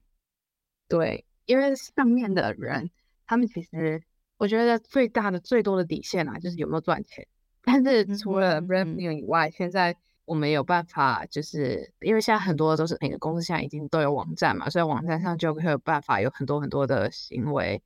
[0.87, 2.91] 对，因为上面的人
[3.27, 4.05] 他们其实。
[4.39, 7.27] 我觉得最大的、最多的底线啊，就是有没有赚钱。
[7.63, 17.83] 但是除了 revenue 以外，嗯、现在我们有办法，就是因为现在很多都是每个公司现在已经都有网站嘛，所以网站上就会有办法有很多很多的行为，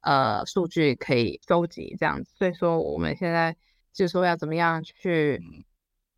[0.00, 2.30] 呃，数据可以收集这样子。
[2.36, 3.56] 所以说我们现在
[3.92, 5.40] 就是说要怎么样去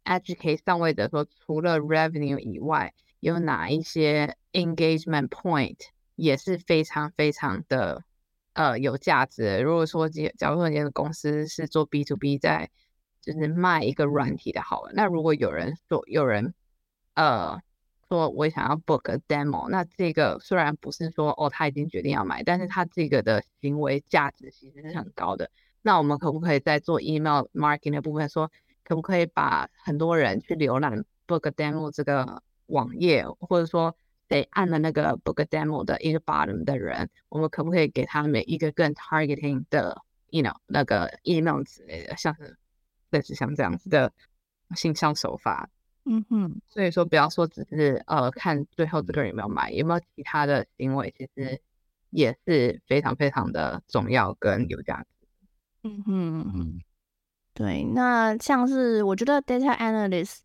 [0.05, 5.76] educate 上位者说，除了 revenue 以外，有哪一些 engagement point
[6.16, 8.03] 也是非常非常的。
[8.55, 9.59] 呃，有价值。
[9.61, 12.71] 如果说，假如说你的公司是做 B to B，在
[13.21, 14.93] 就是卖一个软体的，好了。
[14.95, 16.55] 那如果有人说，有人
[17.15, 17.61] 呃
[18.09, 25.51] 说，我想要 book a demo，那这个虽然不是说哦，他已经决定要买，但是他这个的行为价值其实是很高的。
[25.83, 28.53] 那我们可不可以在做 email marketing 的部分说，
[28.85, 33.97] 可不可以把很多人去浏览 book demo 这个网页，或者说？
[34.29, 42.57] 得按了那个 book demo 的一个 bottom 的人，我们可不可以给他们一个更 targeting 的，you know 那个 email 之类的，像是
[43.11, 44.12] 类似像这样子的
[44.75, 45.68] 形象手法。
[46.05, 51.61] 嗯哼，所以说不要说只是呃看最后这个人有没有买，有没有其他的行为，其实
[52.11, 55.29] 也是非常非常的重要跟有价值。
[55.83, 56.81] 嗯哼嗯，
[57.53, 60.39] 对，那像是我觉得 data analyst，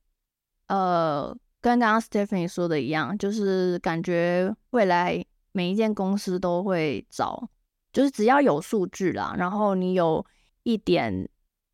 [0.67, 1.37] 呃。
[1.61, 7.49] 跟刚刚 Stephanie 说的一样，就是感觉未来每一间公司都会找，
[7.91, 10.25] 就是只要有数据啦，然后你有
[10.63, 11.27] 一点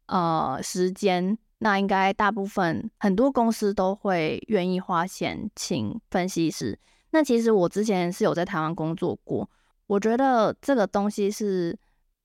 [0.08, 6.80] 呃时间，那应该大部分很多公司都会愿意花钱请分析师。
[7.12, 9.50] 那其实我之前是有在台湾工作过，
[9.88, 11.78] 我觉得这个东西是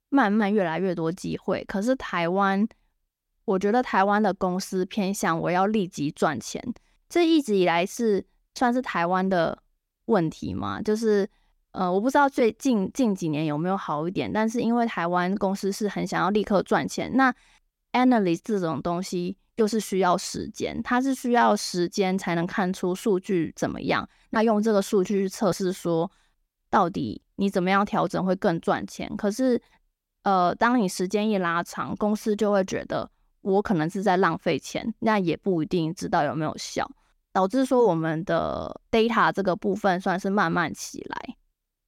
[0.09, 1.63] 慢慢越来越多机会。
[1.69, 2.67] 可是台湾，
[3.45, 6.61] 我觉得台湾的公司偏向我要立即赚钱。
[7.11, 9.63] 这一直以来是算是台湾的
[10.07, 10.81] 问题嘛？
[10.81, 11.29] 就是
[11.73, 17.35] 呃，我不知道最近近几年有没有好一点，但是因为台湾公司是很想要立刻赚钱，那
[17.93, 26.11] analyst 这种东西又是需要时间，它是需要时间才能看出数据怎么样，那用这个数据去测试说
[26.71, 29.17] 到底你怎么样调整会更赚钱。
[29.17, 29.61] 可是
[30.23, 33.11] 呃，当你时间一拉长，公司就会觉得
[33.43, 36.91] 我可能是在浪费钱，那也不一定知道有没有效。
[37.33, 41.37] 导致说我们的 data 这个部分算是慢慢起来，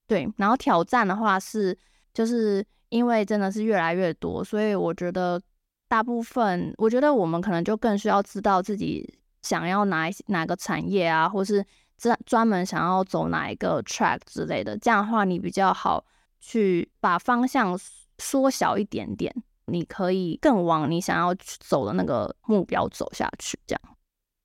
[0.06, 1.76] 对，然后挑战的话是，
[2.14, 5.40] 就是因为真的是越来越多，所以我觉得
[5.88, 11.64] 大部分，我觉得我们可能就更需要知道自己想要哪一哪个产业啊，或是
[11.98, 16.04] 专专门想要走哪一个 track 之类的，这样的话你比较好
[16.40, 17.76] 去把方向
[18.18, 19.34] 缩小一点点，
[19.66, 23.96] 你可以更往你想要走的那个目标走下去，这样。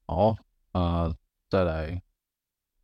[0.07, 0.35] 哦。
[0.77, 1.15] 啊、呃，
[1.49, 1.99] 再来，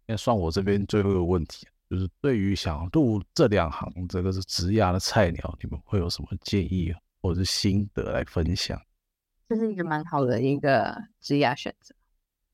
[0.08, 6.92] 那算我这边最后一个问题，就是对于想入这两行，这个是职涯的菜鸟，你们会有什么建议
[7.22, 8.82] 或者是心得来分享？
[9.48, 11.94] 这是一个蛮好的一个职业选择。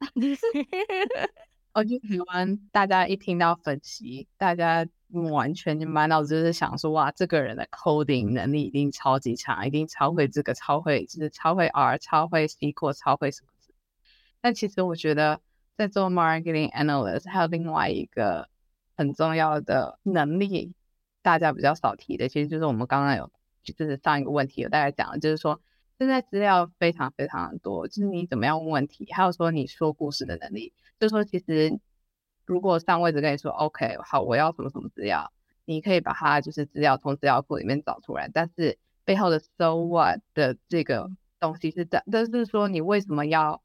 [1.74, 4.86] 我觉得台湾大家一听到分析，大家
[5.32, 13.49] 完全就满脑子就是想说，哇，这个人的 coding 能力一定超级强，一定超会这个，超会就是超会 R，超会 SQL，超会什么。
[14.42, 15.42] 但其实我觉得，
[15.78, 18.48] 在做 marketing analyst 还有另外一个
[18.96, 20.74] 很重要的能力，
[21.22, 23.32] 大家比较少提的，其实就是我们刚刚有，
[23.64, 25.60] 就是上一个问题有大概讲的，就是说
[25.98, 31.80] 现在资料非常非常的多，就是你怎么样问问题，还有说你说故事的能力，就是说其实
[32.46, 35.32] 如果上位者跟你说 OK 好，我要什么什么资料，
[35.66, 43.62] 你可以把它就是资料从资料库里面找出来，但是背后的 so what 的这个东西是在，但是说你为什么要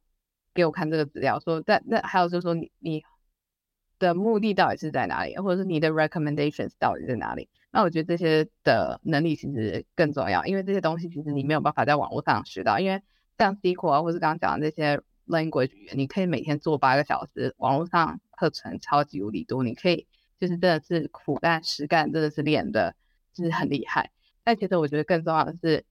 [0.54, 3.02] 给我看这个资料，说但那还有就是说你你
[3.98, 7.48] 的目的到底是在哪里，或者是你的 recommendations 到底在哪里？
[7.70, 13.02] 那我觉得这些的能力其实更重要，因为这些东西其实你没有办法在网络上学到，因为
[13.36, 20.06] 像 SQL 啊，或是刚刚讲的这些 language 语言，你可以每天做八个小时，网络上课程超级无敌多，你可以
[20.38, 22.94] 就是真的是苦干实干，真的是练的，
[23.32, 24.12] 就是很厉害。
[24.44, 25.84] 但其实我觉得更重要的是，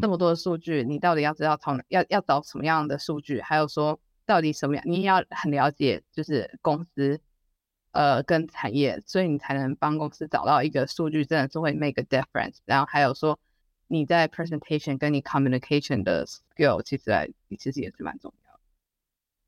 [0.00, 7.20] 这么多的数据，你到底要知道从要要找什么样的数据，还有说到底什么样，你要很了解就是公司
[7.92, 12.58] 呃跟产业，所以你才能帮公司找到一个数据真的是会 make a difference。
[12.64, 13.38] 然后还有说
[13.88, 17.28] 你在 presentation 跟你 communication 的 skill，其实来
[17.58, 18.60] 其实也是蛮重要的。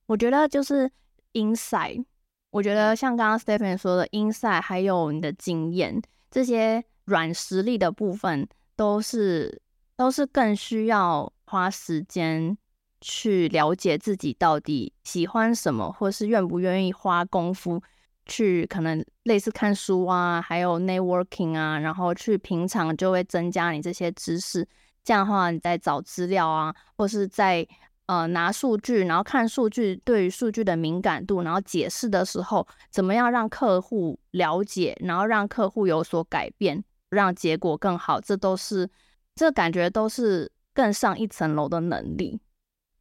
[0.07, 0.91] 我觉得就是
[1.35, 2.05] insight。
[2.51, 9.63] 我觉得像刚刚 Stephanie 说的，insight 还有你的经验，这些软实力的部分，都是
[10.03, 12.59] 都是更需要花时间
[13.01, 17.81] 去了解自己到底喜欢什么，或是愿不愿意花功夫
[18.27, 24.67] 去可能类似看书啊，还有 networking 啊，然后去平常就会增加你这些知识。
[25.05, 27.65] 这样的话，你在找资料啊，或是在
[28.07, 38.91] 呃，拿数据，然后看数据，对于数据的敏感度，然后解释的时候，怎么样让客户了解，然后让客户有所改变，让结果更好，这都是，
[39.35, 42.41] 这感觉都是更上一层楼的能力。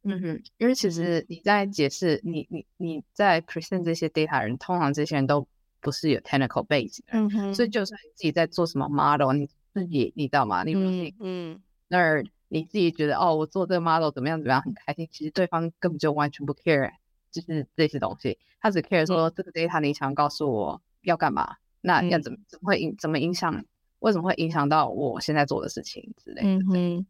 [0.04, 5.46] 嗯哼，因为其实你在解释，你你你在 present 这些 data 人，通常这些人都
[5.80, 10.64] 不是有 technical base 的，嗯哼，所以就算你自己在做什么 model，你自己你知道吗？
[10.64, 12.28] 你嗯嗯，nerd。
[12.54, 16.90] 你自己觉得哦，我做这个 model 怎么样怎么样很开心，其实对方根本就完全不 care，
[17.30, 23.64] 就是这些东西，他只 care 说这个 data 你想告诉我要干嘛，那要怎么怎么会影怎么影响，
[24.02, 26.48] 为什么会影响到我现在做的事情之类的。
[26.48, 27.06] 嗯哼，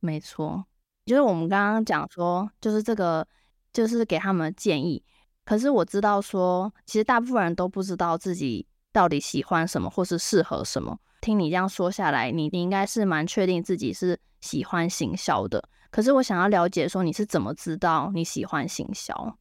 [0.00, 0.64] 没错，
[1.06, 3.26] 就是我们刚刚讲说，就是这个
[3.72, 5.02] 就是给他们建议，
[5.44, 10.98] 可是我知道说，其实大部分人都不知道自己到底喜欢什么或是适合什么。
[11.20, 15.62] 听你这样说下来，你你应该是蛮确定自己是喜欢行销的。
[15.90, 19.38] 可是我想要了解说，你是怎么知道你喜欢行销？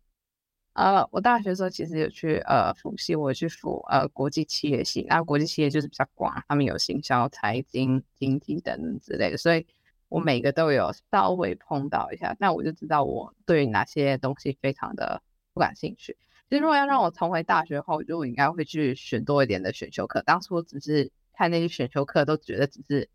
[0.74, 9.66] 呃，我大学时候其实有去呃辅系，我去辅呃国际企业系，然后国际企业就是比较广，他们有行销、财经、经济等等之类的，所以
[10.10, 15.22] 我每个都有稍微碰到一下，那我就知道我对哪些东西非常的
[15.54, 16.18] 不感兴趣。
[16.50, 20.22] 其实如果要让我重回大学的话，我觉得我应该会去选多一点的选修课。
[20.22, 21.12] 当初只是。
[21.34, 23.10] 看那些选修课都觉得只是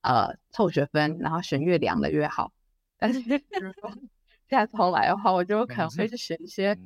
[0.00, 2.50] 呃凑学分，然后选越凉的越好。
[2.96, 3.20] 但 是
[4.48, 6.76] 如果现在重来的话，我就可能会去选一些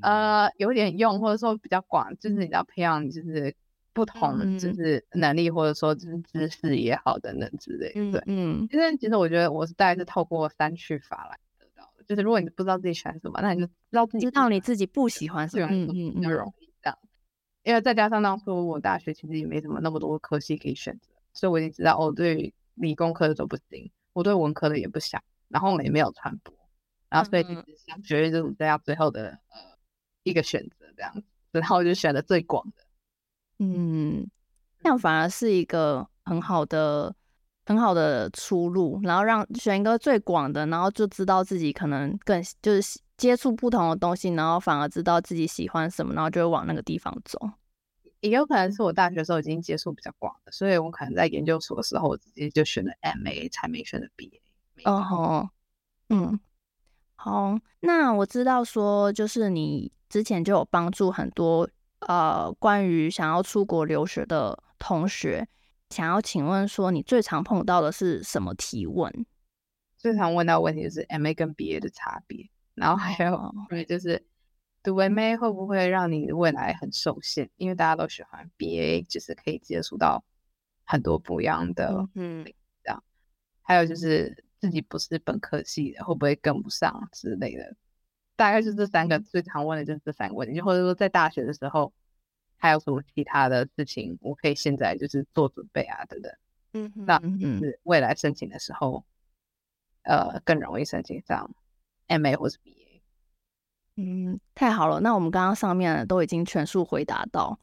[0.00, 3.54] 呃有点用，或者说比较广，就是你要培养就是
[3.92, 8.12] 不同的就是能力，或者说就是知识也好等等之类的。
[8.12, 12.04] 对，嗯，因为其实我觉得我是大概是透过三去法来得到的。
[12.04, 16.98] 就是如果你不知道自己喜欢什么，那你就知道自己知道你自己不喜欢什么，嗯嗯嗯，就容易这样。
[17.64, 26.52] 因为再加上当初我大学其实也没什么那么多科系可以选择，所以我已经知道我对理工科的都不行，我对文科的也不想，然后我也没有传播，
[27.12, 29.60] 然后所以就是商学院就是这样最后的呃
[30.22, 32.84] 一个选择这样子，然后我就选了最广的，
[33.58, 34.28] 嗯，
[34.82, 37.14] 这样反而是一个很好的
[37.66, 43.00] 很好的出路，然后让选一个最广的，然后就知道自己可能更就是。
[43.18, 47.38] 接触不同的东西，然后反而知道自己喜欢什么，然后就会往那个地方走。
[48.18, 54.40] 也有可能是我大学的时候已经接触比较广的，所以我可能在研究所的时候，我直接就选了 MA，才没选的 BA。
[54.82, 55.48] 哦吼，
[56.08, 56.40] 嗯，
[57.24, 57.56] 好。
[57.80, 61.68] 那我知道说，就是你之前就有帮助很多
[62.00, 65.46] 呃，关于想要出国留学的同学，
[65.90, 69.24] 想要请问说，你最常碰到的是什么提问？
[69.96, 72.50] 最常问到问题就是 MA 跟 BA 的差别。
[72.74, 74.20] 然后还有，对，就是
[74.82, 77.48] 读 MA 会不会让你未来很受限？
[77.56, 80.24] 因为大家都喜欢 BA，就是可以接触到
[80.84, 82.44] 很多不一样的，嗯，
[82.82, 83.00] 这样。
[83.62, 87.74] 还有就是自己不是本科系的，会不会跟不上之类的？
[88.36, 90.54] 大概就是这三个最常问的，就是这三个问题。
[90.54, 91.92] 就或者说在大学的时候，
[92.56, 96.32] 还有什么其他的事情，我可以现在就是做准备啊，等等。
[96.74, 99.04] 嗯，那就是未来申请的时候，
[100.04, 101.52] 呃，更容易申请上。
[102.06, 103.02] M A 或是 B A，
[103.96, 105.00] 嗯，太好了。
[105.00, 107.58] 那我们刚刚上面都已经全数回答到，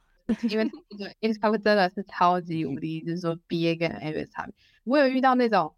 [0.50, 0.66] 因为
[0.98, 4.54] 对，因为他们真的是超级无敌，就是说 B A 跟 M A 差别。
[4.84, 5.76] 我有遇到那种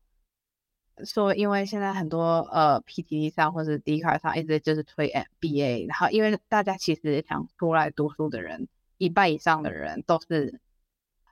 [1.05, 8.67] 说，因为现在很多呃 P T T 上或者 Dcard 上一直就是推 M B A，然后因为大家其实想出来读书的人，
[8.97, 10.59] 一半以上的人都是，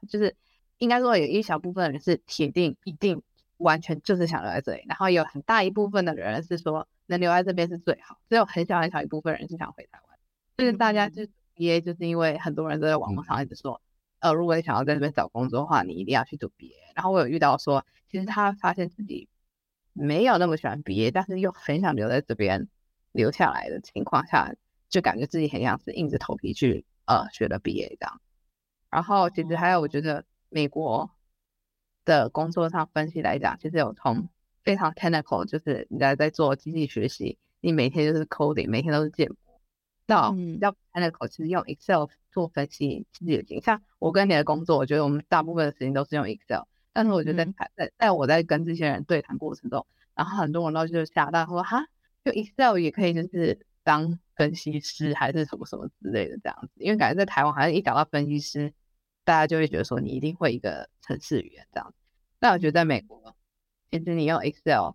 [0.07, 0.35] 就是
[0.77, 3.21] 应该说有一小部分人是铁定一定
[3.57, 6.87] 完全就是想留在这里，然后有很大一部分的人是说。
[7.11, 10.19] 能留在这边是最好，只有很小很小一部分人是想回台湾。
[10.57, 11.23] 就是大家就
[11.55, 13.81] BA，就是因为很多人都在网络上一直说，
[14.19, 16.71] 呃，如果你想要在这边找工作的话，你一定要去读 BA。
[16.93, 19.27] 然后我有遇到说，其实他发现自己
[19.93, 22.67] 没有那么喜欢毕业但是又很想留在这边
[23.11, 24.53] 留下来的情况下，
[24.87, 28.21] 就感觉自己很像是硬着头皮去呃学了毕业这样。
[28.89, 31.11] 然后其实还有，我觉得美国
[32.05, 34.29] 的工作上分析来讲，其实有从
[34.63, 39.35] 非常 technical，就是你在在做机器学习，你每天就是 coding，每天都是建模，
[40.07, 43.61] 到比较 technical，其实用 Excel 做分析其实也行。
[43.61, 46.63] 像我跟你的工作，我觉得我们大部分的时间都是用 Excel，
[46.93, 49.85] 但是我觉得在在在我在跟这些人对谈过程中，
[50.15, 51.87] 然后很多人都就吓到说哈，
[52.23, 58.73] 就 Excel 也可以就是当分析师还是什么什么之类的这样子，因为感觉在台湾好像一讲到分析师，
[59.23, 61.95] 大家就会觉得说你一定会一个程式语言这样子。
[62.39, 63.35] 但我觉得在美国，
[63.91, 64.91] 其实你用 Excel，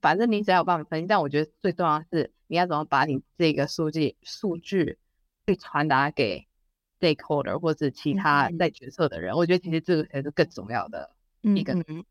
[0.00, 1.06] 反正你只要有办法分析。
[1.06, 4.98] 但我觉得最重要的是你要怎么把你这个数据数据
[5.46, 6.46] 去传达给
[7.00, 9.32] stakeholder 或者其他在决策的人。
[9.32, 11.72] 嗯、我觉得其实这个才是更重要的一个。
[11.74, 12.04] 嗯，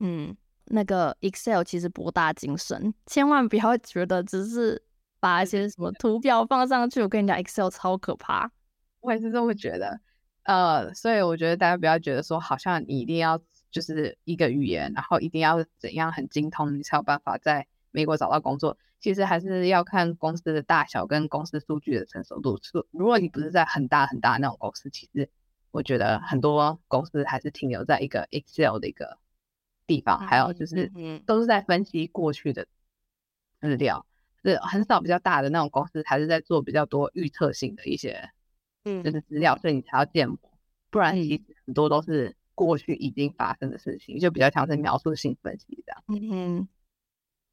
[0.00, 4.82] 嗯，那个 Excel 其实博大精深，千万不要觉得只是。
[5.20, 8.48] 把一些什么图表放上去，我跟你讲，Excel 超可怕。
[9.00, 10.00] 我也是这么觉得，
[10.44, 13.36] 呃，所以我觉得大家不要觉得说，好像你一定要
[13.72, 18.78] 就是一个语言，然后一定要怎样很精通，你才有办法在美国找到工作。
[19.00, 22.58] 其实还是要看公司的大小跟公司数据的成熟度。
[22.90, 25.28] 如果你不是在很大很大的那种公司，其实
[25.70, 29.18] 我觉得很多公司还是停留在一个 Excel 的一个
[29.86, 30.92] 地方，还有就是
[31.26, 32.66] 都是在分析过去的
[33.60, 34.04] 资料。
[34.44, 38.30] 是很少比较大的那种公司，还是在做比较多预测性的一些，
[38.84, 40.38] 嗯，就是资料，所以你才要建模，
[40.90, 46.04] 不然其实很多都是过去已经发生的事情，就比较像是描述性分析这样。
[46.06, 46.68] 嗯嗯。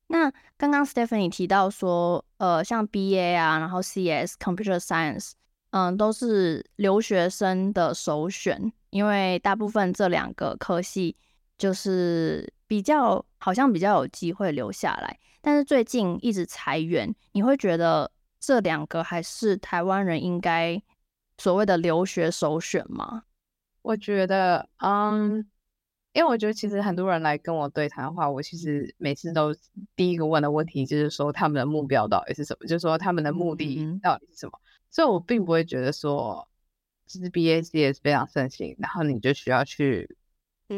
[0.08, 5.32] 那刚刚 Stephanie 提到说，呃，像 BA 啊，然后 CS Computer Science，
[5.72, 11.16] 嗯，都是留学生的首选，因为大部分这两个科系
[11.58, 15.20] 就是比较好像比较有机会留下来。
[15.42, 20.82] 但是最近一直裁员，你会觉得这两个还是台湾人应该
[21.38, 23.24] 所谓的留学首选吗？
[23.82, 25.46] 我觉得，嗯，
[26.16, 29.54] 因为我觉得其实很多人来跟我对谈的话，我其实每次都
[29.96, 34.54] 第一个问的问题就是说他们的目标到底是什么，就是说他们的目的到底是什么。
[34.58, 36.48] 嗯、所以我并不会觉得说，
[37.06, 40.18] 其实 BACS 非常盛行，然后你就需要去。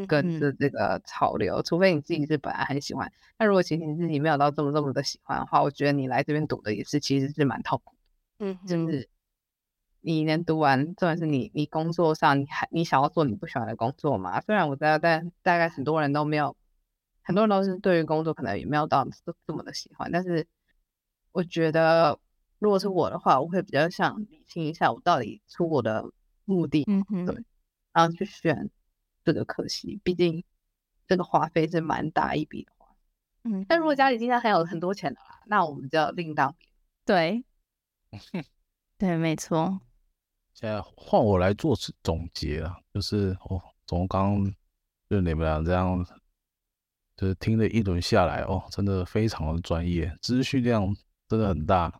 [0.05, 3.09] 跟着这个潮流，除非你自己是本来很喜欢。
[3.39, 8.45] 那如果其实你自己没有到这么这么的喜欢的话，我觉得你来这边读的也是其实是蛮痛苦的。
[8.47, 9.07] 嗯，就是
[10.07, 14.39] 你能读完，重点是你你工作上你还你想要做你不喜欢的工作嘛？
[14.39, 16.55] 虽然我知道，但大概很多人都没有，
[17.21, 19.05] 很多人都是对于工作可能也没有到
[19.45, 20.09] 这么的喜欢。
[20.11, 20.47] 但是
[21.33, 22.17] 我觉得，
[22.59, 26.09] 如果是我的话，我会比较想理清一下我到底出国的
[26.45, 27.43] 目的，嗯哼，对，
[27.93, 28.69] 然后去选。
[29.25, 30.41] 这个可惜，毕竟
[31.05, 32.95] 这个花费是蛮大一笔的花。
[33.43, 36.69] 嗯，但如果家里今天还有很多钱的话，那我们就要另当别。
[37.03, 37.43] 对，
[38.97, 39.81] 对，没错。
[40.59, 44.43] 现在换我来做总结啊，就是哦，从刚
[45.07, 46.03] 就你们俩这样，
[47.15, 50.91] 就是听了一轮下来哦，真的非常的专业，资讯量
[51.27, 51.93] 真的很大。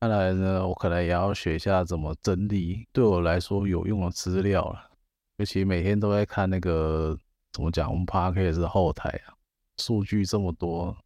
[0.00, 4.90] 看来呢，我可能也要学一下怎么整理对我来说有用的资料了。
[5.36, 7.16] 尤其每天都在看那个
[7.52, 9.38] 怎么讲，我们 Podcast 的后台啊，
[9.78, 10.96] 数据这么多，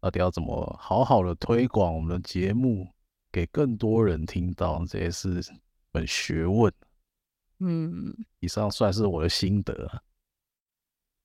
[0.00, 2.88] 到底要怎么好好的推广我们的节目
[3.30, 5.42] 给更多人听到，这也是
[5.90, 6.72] 本学问。
[7.58, 10.02] 嗯，以上算是我的心得。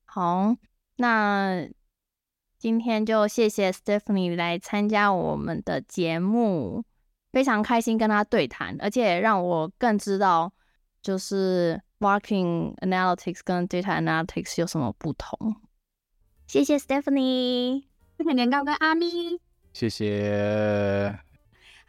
[0.04, 0.54] 好，
[0.96, 1.68] 那
[2.58, 6.84] 今天就谢谢 Stephanie 来参加我们的节目，
[7.32, 10.52] 非常开心跟她对谈，而且让我更知道
[11.02, 11.80] 就是。
[11.98, 15.56] Marketing Analytics 跟 Data Analytics 有什么不同？
[16.46, 17.84] 谢谢 Stephanie，
[18.18, 19.40] 谢谢年糕跟阿咪，
[19.72, 21.18] 谢谢。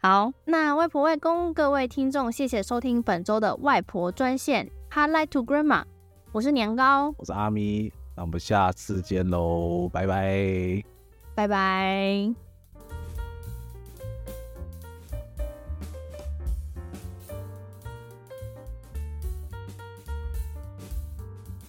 [0.00, 5.82] 好，那外婆外公各位听众，谢谢收听本周的外婆专线 Hotline to Grandma，
[6.30, 10.84] 我是年糕，我是阿咪，那我们下次见喽，拜拜，
[11.34, 12.47] 拜拜。